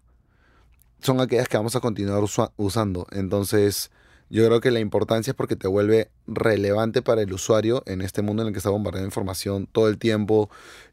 [1.03, 2.23] son aquellas que vamos a continuar
[2.57, 3.07] usando.
[3.11, 3.91] Entonces,
[4.29, 8.21] yo creo que la importancia es porque te vuelve relevante para el usuario en este
[8.21, 10.49] mundo en el que está bombardeando información todo el tiempo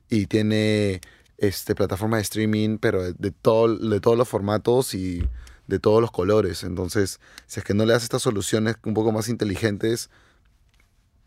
[0.09, 1.01] y tiene
[1.39, 5.27] este, plataforma de streaming, pero de, todo, de todos los formatos y
[5.69, 6.65] de todos los colores.
[6.65, 10.11] Entonces, si es que no le das estas soluciones un poco más inteligentes,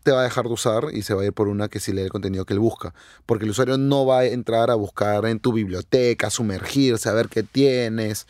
[0.04, 1.92] te va a dejar de usar y se va a ir por una que sí
[1.92, 2.94] lee el contenido que él busca.
[3.24, 7.28] Porque el usuario no va a entrar a buscar en tu biblioteca, sumergirse, a ver
[7.28, 8.26] qué tienes.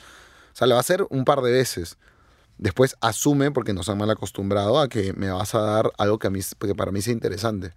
[0.54, 1.98] O sea, lo va a hacer un par de veces.
[2.58, 6.28] Después asume, porque nos han mal acostumbrado, a que me vas a dar algo que,
[6.28, 7.72] a mí, que para mí sea interesante.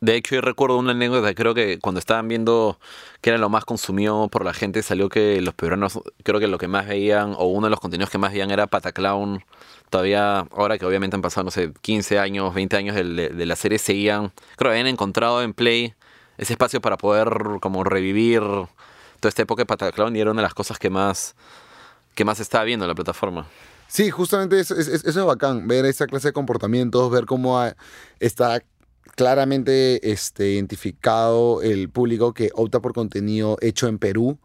[0.00, 2.78] De, hecho, yo recuerdo una anécdota, creo que cuando estaban viendo
[3.20, 6.58] qué era lo más consumido por la gente, salió que los peruanos, creo que lo
[6.58, 9.44] que más veían, o uno de los contenidos que más veían era Pataclown.
[9.90, 13.56] Todavía, ahora que obviamente han pasado, no sé, 15 años, 20 años de, de la
[13.56, 15.94] serie, seguían, creo que habían encontrado en Play
[16.38, 17.28] ese espacio para poder
[17.60, 18.42] como revivir
[19.22, 21.36] toda esta época de Pataclown y era una de las cosas que más,
[22.14, 23.46] que más estaba viendo en la plataforma.
[23.86, 27.62] Sí, justamente eso, es bacán, ver esa clase de comportamientos, ver cómo
[28.18, 28.62] está
[29.14, 34.38] claramente este, identificado el público que opta por contenido hecho en Perú,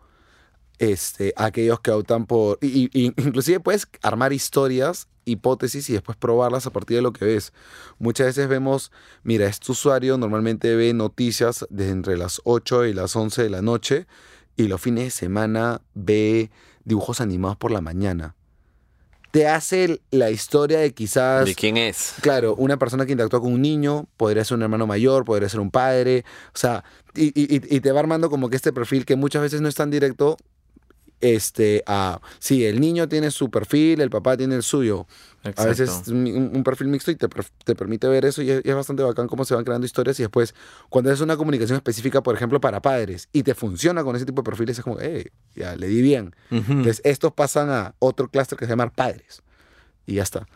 [0.78, 2.60] este, aquellos que optan por...
[2.62, 7.52] Y, inclusive puedes armar historias, hipótesis y después probarlas a partir de lo que ves.
[7.98, 8.92] Muchas veces vemos,
[9.24, 13.64] mira, este usuario normalmente ve noticias desde entre las 8 y las 11 de la
[13.64, 14.06] noche
[14.58, 16.52] y los fines de semana ve
[16.84, 18.36] dibujos animados por la mañana
[19.32, 21.46] te hace la historia de quizás...
[21.46, 22.16] ¿De quién es?
[22.22, 25.60] Claro, una persona que interactúa con un niño, podría ser un hermano mayor, podría ser
[25.60, 26.24] un padre,
[26.56, 26.84] o sea,
[27.14, 29.92] y, y, te va armando como que este perfil que muchas veces no es tan
[29.92, 30.38] directo,
[31.20, 35.08] este, a, sí, el niño tiene su perfil, el papá tiene el suyo.
[35.56, 37.28] A veces un, un, perfil mixto y te,
[37.64, 40.54] te, permite ver eso y es, bastante bacán cómo se van creando historias y después
[40.90, 44.42] cuando es una comunicación específica, por ejemplo, para padres y te funciona con ese tipo
[44.42, 46.36] de perfiles, es como, eh, ya le di bien.
[46.50, 49.42] Entonces, estos pasan a otro clúster que se llama padres
[50.06, 50.48] y ya está.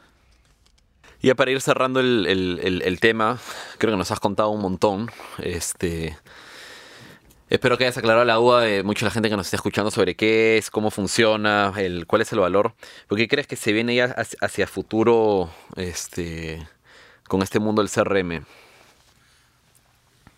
[1.21, 3.39] Y ya para ir cerrando el, el, el, tema,
[3.77, 5.11] creo que nos has contado un montón.
[5.37, 6.17] Este,
[7.51, 10.15] Espero que hayas aclarado la duda de mucha la gente que nos está escuchando sobre
[10.15, 12.73] qué es, cómo funciona, el, cuál es el valor.
[13.09, 14.05] ¿Por qué crees que se viene ya
[14.39, 16.65] hacia, futuro este,
[17.27, 18.45] con este mundo del CRM?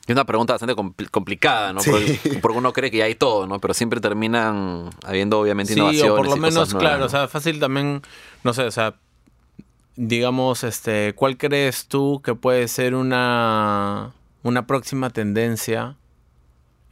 [0.08, 0.74] Es una pregunta bastante
[1.12, 1.82] complicada, ¿no?
[1.84, 3.60] Porque, uno cree que ya hay todo, ¿no?
[3.60, 6.02] Pero siempre terminan habiendo, obviamente, innovaciones.
[6.02, 8.02] Sí, o por lo menos, claro, o sea, fácil también,
[8.44, 8.96] no sé, o sea,
[9.96, 15.96] digamos, este, ¿cuál crees tú que puede ser una, una próxima tendencia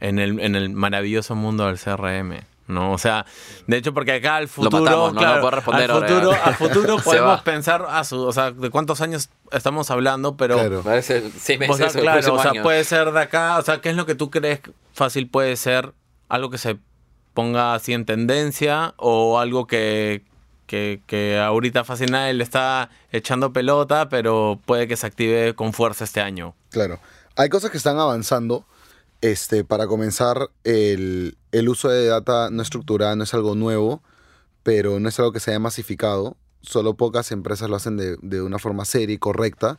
[0.02, 2.44] en el, en el maravilloso mundo del CRM.
[2.66, 2.92] ¿no?
[2.92, 3.24] O sea,
[3.66, 8.02] de hecho, porque acá al futuro, claro, responder al futuro, al futuro podemos pensar, a
[8.04, 10.56] su, o sea, de cuántos años estamos hablando, pero...
[10.56, 10.82] Claro.
[10.82, 13.90] Parece seis meses o sea, claro, o sea, puede ser de acá, o sea, ¿qué
[13.90, 14.60] es lo que tú crees
[14.92, 15.92] fácil puede ser?
[16.28, 16.78] Algo que se
[17.34, 20.24] ponga así en tendencia o algo que,
[20.66, 25.72] que, que ahorita fácil nadie le está echando pelota, pero puede que se active con
[25.72, 26.54] fuerza este año.
[26.70, 26.98] Claro.
[27.36, 28.64] Hay cosas que están avanzando
[29.22, 31.36] este, para comenzar, el,
[31.68, 34.02] uso de data no estructurada no es algo nuevo,
[34.64, 36.36] pero no es algo que se haya masificado.
[36.60, 39.78] Solo pocas empresas lo hacen de, una forma seria y correcta.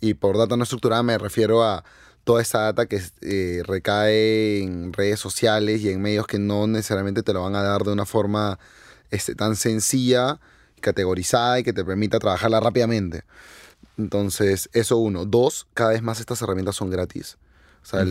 [0.00, 1.84] Y por data no estructurada me refiero a
[2.22, 7.24] toda esa data que eh, recae en redes sociales y en medios que no necesariamente
[7.24, 8.60] te lo van a dar de una forma
[9.10, 10.38] este, tan sencilla,
[10.80, 13.24] categorizada y que te permita trabajarla rápidamente.
[13.96, 15.24] Entonces, eso uno.
[15.24, 17.38] Dos, cada vez más estas herramientas son gratis.
[17.82, 18.04] O sea,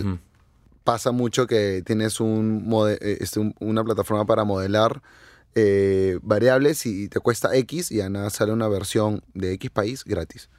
[0.87, 5.01] pasa mucho que tienes un eh, este, una plataforma para modelar
[5.53, 10.05] eh, variables y te cuesta X y ya nada sale una versión de X país
[10.05, 10.49] gratis.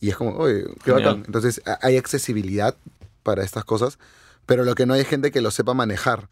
[0.00, 1.24] Y es como, oye, qué bacán.
[1.26, 2.78] Entonces hay accesibilidad
[3.22, 3.98] para estas cosas,
[4.46, 6.30] pero lo que no hay gente que lo sepa manejar.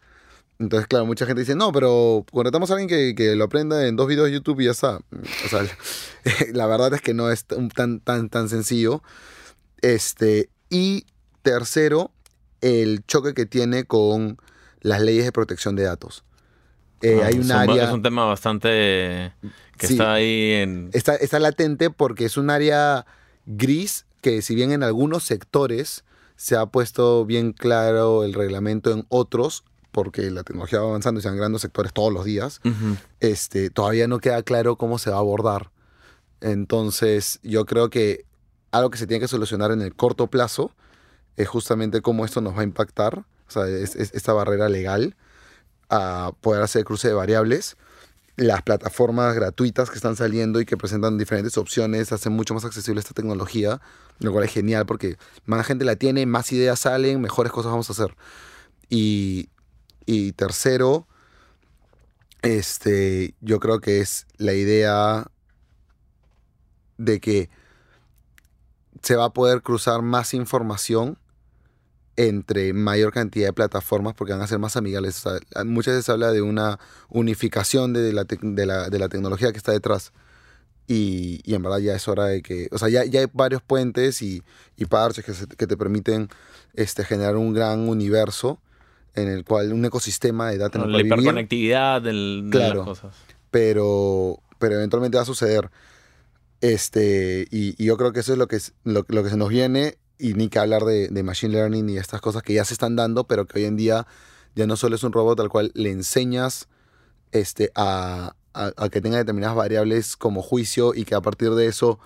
[0.57, 3.97] Entonces, claro, mucha gente dice, no, pero contratamos a alguien que, que lo aprenda en
[3.97, 4.97] dos videos de YouTube y ya está.
[4.97, 5.63] O sea,
[6.53, 9.03] la verdad es que no es tan, tan, tan sencillo.
[9.81, 11.05] Este, y
[11.43, 12.09] tercero,
[12.61, 14.37] el choque que tiene con
[14.81, 16.23] las leyes de protección de datos.
[17.01, 17.85] Eh, ah, hay un área...
[17.85, 19.33] Es un tema bastante...
[19.77, 20.89] que está ahí en...
[20.93, 23.05] Está, está latente porque es un área
[23.45, 26.03] gris que si bien en algunos sectores
[26.35, 31.21] se ha puesto bien claro el reglamento en otros, porque la tecnología va avanzando y
[31.21, 32.61] se van creando sectores todos los días,
[33.19, 35.69] este, todavía no queda claro cómo se va a abordar.
[36.39, 38.25] Entonces, yo creo que
[38.71, 40.71] algo que se tiene que solucionar en el corto plazo
[41.37, 45.15] es justamente cómo esto nos va a impactar, o sea, es- es- esta barrera legal
[45.89, 47.77] a poder hacer cruce de variables.
[48.37, 53.01] Las plataformas gratuitas que están saliendo y que presentan diferentes opciones hacen mucho más accesible
[53.01, 53.81] esta tecnología,
[54.19, 57.89] lo cual es genial porque más gente la tiene, más ideas salen, mejores cosas vamos
[57.89, 58.15] a hacer.
[58.89, 59.49] Y,
[60.05, 61.07] y tercero,
[62.41, 65.27] este, yo creo que es la idea
[66.97, 67.49] de que
[69.01, 71.17] se va a poder cruzar más información
[72.27, 75.25] entre mayor cantidad de plataformas porque van a ser más amigables.
[75.25, 79.09] O sea, muchas veces se habla de una unificación de la, de la, de la
[79.09, 80.11] tecnología que está detrás.
[80.87, 83.61] Y, y en verdad ya es hora de que, o sea, ya, ya hay varios
[83.61, 84.43] puentes y,
[84.75, 86.27] y parches que, se- que te permiten
[86.73, 88.59] este, generar un gran universo
[89.15, 92.75] en el cual, un ecosistema de data la hiperconectividad del- de Claro.
[92.79, 93.15] las cosas.
[93.51, 95.69] pero, pero eventualmente va a suceder.
[96.61, 99.37] Este, y, y yo creo que eso es lo que, es- lo, lo que se
[99.37, 102.63] nos viene, y ni que hablar de, de Machine Learning y estas cosas que ya
[102.65, 104.05] se están dando, pero que hoy en día
[104.55, 106.67] ya no solo es un robot al cual le enseñas
[107.31, 111.65] este, a, a- a que tenga determinadas variables como juicio y que a partir de
[111.67, 111.99] eso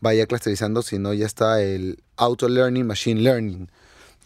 [0.00, 3.70] vaya clusterizando, sino ya está el Auto Learning, Machine Learning,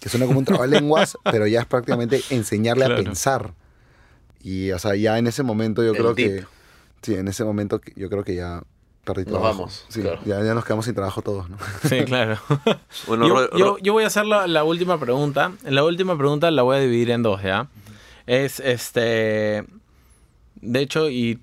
[0.00, 3.54] que suena como un trabalenguas, pero ya es prácticamente enseñarle a pensar.
[4.42, 6.40] Y, o sea, ya en ese momento yo El creo deep.
[6.40, 6.46] que...
[7.02, 8.62] Sí, en ese momento yo creo que ya
[9.04, 10.18] perdí Nos vamos, Sí, claro.
[10.24, 11.56] ya, ya nos quedamos sin trabajo todos, ¿no?
[11.88, 12.38] Sí, claro.
[13.06, 13.26] Bueno,
[13.56, 15.52] yo, yo- voy a hacer la, la última pregunta.
[15.64, 17.68] La última pregunta la voy a dividir en dos, ¿ya?
[18.26, 19.64] Es este.
[20.60, 21.40] De hecho, y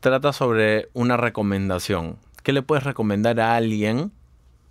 [0.00, 2.16] trata sobre una recomendación.
[2.42, 4.10] ¿Qué le puedes recomendar a alguien?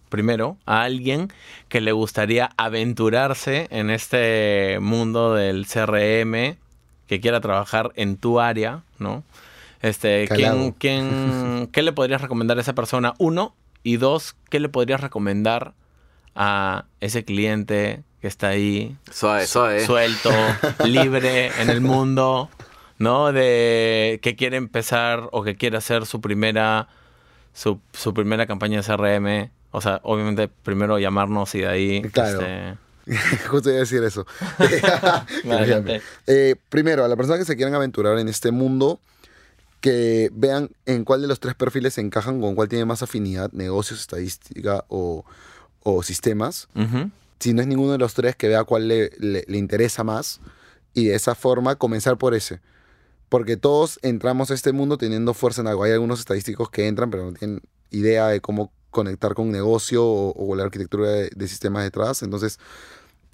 [0.10, 1.32] Primero, a alguien
[1.70, 6.58] que le gustaría aventurarse en este mundo del CRM,
[7.08, 9.24] que quiera trabajar en tu área, ¿no?
[9.84, 13.14] Este, ¿quién, ¿Qué le podrías recomendar a esa persona?
[13.20, 13.56] Uno.
[13.84, 15.74] Y dos, ¿qué le podrías recomendar
[16.36, 19.86] a ese cliente que está ahí Suave, suave.
[19.86, 20.32] suelto,
[20.86, 22.50] libre en el mundo,
[22.98, 23.34] ¿no?
[23.34, 26.88] De que quiere empezar o que quiere hacer su primera
[27.54, 29.52] su, su primera campaña de CRM.
[29.72, 32.02] O sea, obviamente primero llamarnos y de ahí.
[32.04, 32.40] Claro.
[32.42, 32.78] este,
[33.50, 34.26] Justo iba a decir eso.
[36.28, 39.02] Eh, primero, a las personas que se quieran aventurar en este mundo,
[39.84, 43.52] que vean en cuál de los tres perfiles se encajan, con cuál tiene más afinidad,
[43.52, 45.26] negocios, estadística o,
[45.82, 46.70] o sistemas.
[47.40, 50.40] Si no es ninguno de los tres, que vea cuál le, le- le interesa más
[50.94, 52.62] y de esa forma comenzar por ese.
[53.28, 55.84] Porque todos entramos a este mundo teniendo fuerza en algo.
[55.84, 57.60] Hay algunos estadísticos que entran, pero no tienen
[57.92, 62.24] idea de cómo conectar con un negocio o, o la arquitectura de, de sistemas detrás.
[62.24, 62.58] Entonces,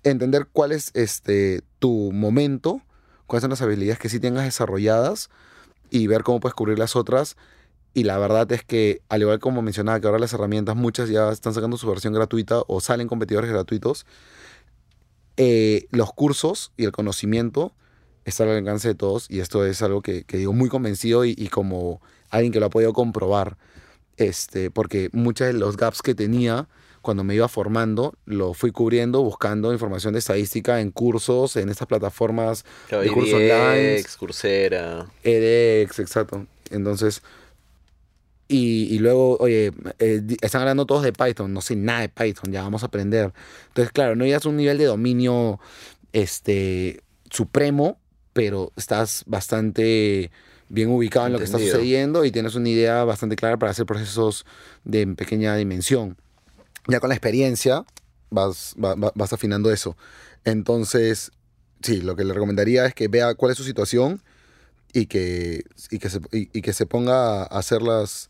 [0.04, 2.82] entender cuál es este, tu momento,
[3.28, 5.30] cuáles son las habilidades que sí tengas desarrolladas
[5.90, 7.38] y ver cómo puedes cubrir las otras.
[7.94, 11.32] Y la verdad es que, al igual como mencionaba, que ahora las herramientas, muchas ya
[11.32, 14.06] están sacando su versión gratuita o salen competidores gratuitos,
[15.38, 17.74] eh, los cursos y el conocimiento
[18.26, 21.34] están al alcance de todos y esto es algo que, que digo muy convencido y,
[21.38, 23.58] y como alguien que lo ha podido comprobar,
[24.20, 26.68] este, porque muchos de los gaps que tenía
[27.02, 31.88] cuando me iba formando, lo fui cubriendo buscando información de estadística en cursos, en estas
[31.88, 35.08] plataformas Claro, de cursos online, Coursera.
[35.24, 36.46] edX, exacto.
[36.70, 37.24] Entonces,
[38.50, 42.52] y, y luego, oye, eh, están hablando todos de Python, no sé nada de Python,
[42.52, 43.32] ya vamos a aprender.
[43.70, 45.60] Entonces, claro, no llegas a un nivel de dominio
[46.12, 47.02] este,
[47.32, 47.98] supremo,
[48.34, 50.32] pero estás bastante
[50.70, 53.86] bien ubicado en lo que está sucediendo y tienes una idea bastante clara para hacer
[53.86, 54.46] procesos
[54.84, 56.16] de pequeña dimensión.
[56.88, 57.86] Ya con la experiencia
[58.30, 59.98] vas, va- va- vas afinando eso.
[60.46, 61.32] Entonces,
[61.82, 64.22] sí, lo que le recomendaría es que vea cuál es su situación
[64.94, 68.30] y que, y que, se, y, y que se ponga a hacer las.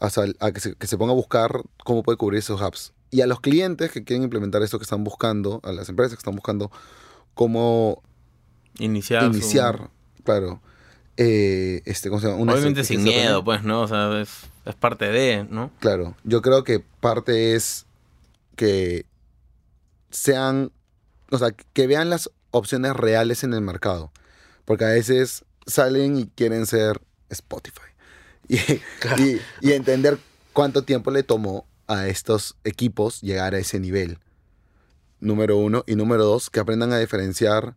[0.00, 1.50] A, sal- a que, se, que se ponga a buscar
[1.84, 2.92] cómo puede cubrir esos hubs.
[3.10, 6.20] Y a los clientes que quieren implementar esto que están buscando, a las empresas que
[6.20, 6.70] están buscando
[7.34, 8.02] cómo
[8.78, 9.22] Iniciar.
[9.22, 9.90] su- iniciar,
[10.22, 10.60] claro.
[11.18, 12.40] Eh, este, ¿cómo se llama?
[12.40, 13.82] Una Obviamente sin miedo, pues, ¿no?
[13.82, 14.30] O sea, es,
[14.64, 15.70] es parte de, ¿no?
[15.80, 17.84] Claro, yo creo que parte es
[18.56, 19.04] que
[20.10, 20.72] sean,
[21.30, 24.10] o sea, que vean las opciones reales en el mercado.
[24.64, 27.00] Porque a veces salen y quieren ser
[27.30, 27.80] Spotify.
[28.50, 28.56] Y,
[29.22, 30.18] y- y entender
[30.54, 34.18] cuánto tiempo le tomó a estos equipos llegar a ese nivel.
[35.20, 35.84] Número uno.
[35.86, 37.74] Y número dos, que aprendan a diferenciar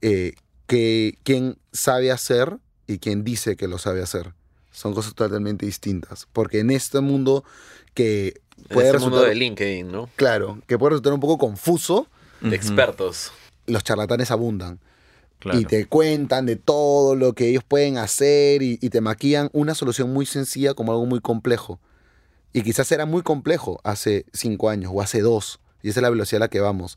[0.00, 0.34] eh,
[0.72, 4.32] que, quién sabe hacer y quién dice que lo sabe hacer.
[4.70, 6.26] Son cosas totalmente distintas.
[6.32, 7.44] Porque en este mundo
[7.94, 10.08] que En puede este mundo resultar, de LinkedIn, ¿no?
[10.16, 12.06] claro, que puede resultar un poco confuso,
[12.40, 13.32] De expertos.
[13.66, 14.80] los charlatanes abundan.
[15.38, 15.58] claro.
[15.60, 19.74] Y te cuentan de todo lo que ellos pueden hacer y, y te maquillan una
[19.74, 21.80] solución muy sencilla como algo muy complejo.
[22.54, 25.60] Y quizás era muy complejo hace cinco años o hace dos.
[25.82, 26.96] Y esa es la velocidad a la que vamos.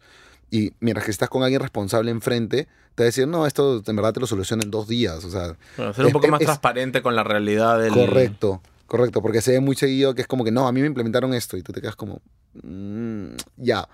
[0.51, 3.95] Y mientras que estás con alguien responsable enfrente, te va a decir, no, esto en
[3.95, 5.23] verdad te lo soluciona en dos días.
[5.25, 7.93] O sea, Bueno, ser un es- poco más es- transparente con la realidad del...
[7.93, 10.87] Correcto, correcto, porque se ve muy seguido que es como que no, a mí me
[10.87, 12.21] implementaron esto y tú te quedas como,
[12.63, 13.87] "Mm, ya,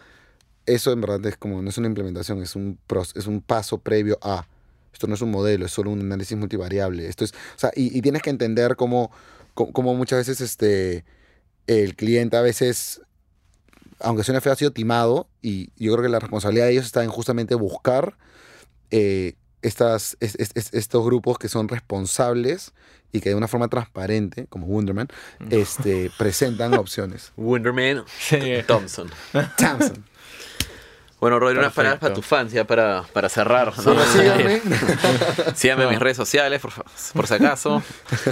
[0.66, 3.80] eso en verdad es como, no es una implementación, es un, pros- es un paso
[3.80, 4.46] previo a,
[4.94, 7.98] esto no es un modelo, es solo un análisis multivariable, esto es, o sea, y,
[7.98, 9.10] y tienes que entender cómo,
[9.56, 11.04] cómo, cómo muchas veces este,
[11.66, 13.02] el cliente a veces,
[14.04, 17.04] aunque suene feo, ha sido timado y yo creo que la responsabilidad de ellos está
[17.04, 18.18] en justamente buscar
[18.92, 22.74] eh, estas, es- es- es- estos grupos que son responsables
[23.12, 25.08] y que de una forma transparente, como Wonderman,
[25.50, 27.32] este, presentan opciones.
[27.38, 28.04] Wonderman.
[28.68, 29.10] Thompson.
[29.58, 30.06] Thompson.
[31.22, 33.72] Bueno, Rodri, unas palabras para tu fans, ya para, para cerrar.
[33.86, 34.04] ¿no?
[34.06, 34.60] Síganme.
[35.56, 36.72] Síganme en mis redes sociales, por,
[37.14, 37.82] por si acaso.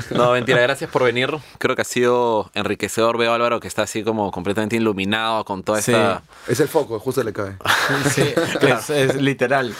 [0.09, 1.29] No, mentira, gracias por venir.
[1.59, 3.17] Creo que ha sido enriquecedor.
[3.19, 5.91] Veo a Álvaro que está así como completamente iluminado con toda Sí.
[5.91, 6.23] esta...
[6.47, 7.55] Es el foco, justo le cae.
[8.11, 8.23] Sí,
[8.61, 9.73] es, es literal.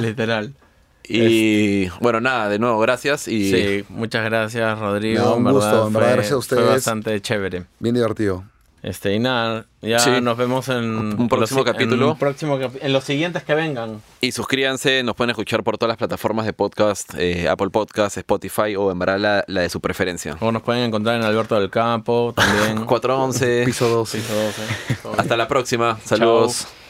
[0.00, 0.54] Literal.
[1.08, 3.26] Y bueno, nada, de nuevo, gracias.
[3.28, 5.22] Y Sí, muchas gracias, Rodrigo.
[5.24, 6.68] No, un en gusto, verdad, en verdad, fue- gracias a Fue ustedes.
[6.68, 7.64] bastante chévere.
[7.80, 8.44] Bien divertido.
[8.82, 10.10] Este, y nada, ya Sí.
[10.20, 10.84] nos vemos en
[11.18, 12.12] Un próximo los- capítulo.
[12.12, 14.00] En, próximo capi- en los siguientes que vengan.
[14.20, 18.76] Y suscríbanse, nos pueden escuchar por todas las plataformas de podcast, eh, Apple Podcast, Spotify
[18.76, 20.36] o en verdad la, la de su preferencia.
[20.40, 22.84] O nos pueden encontrar en Alberto del Campo también.
[22.86, 23.64] 411.
[23.64, 24.10] Piso 2.
[24.10, 24.62] Piso 12.
[25.18, 25.98] Hasta la próxima.
[26.04, 26.62] Saludos.
[26.68, 26.85] Chao.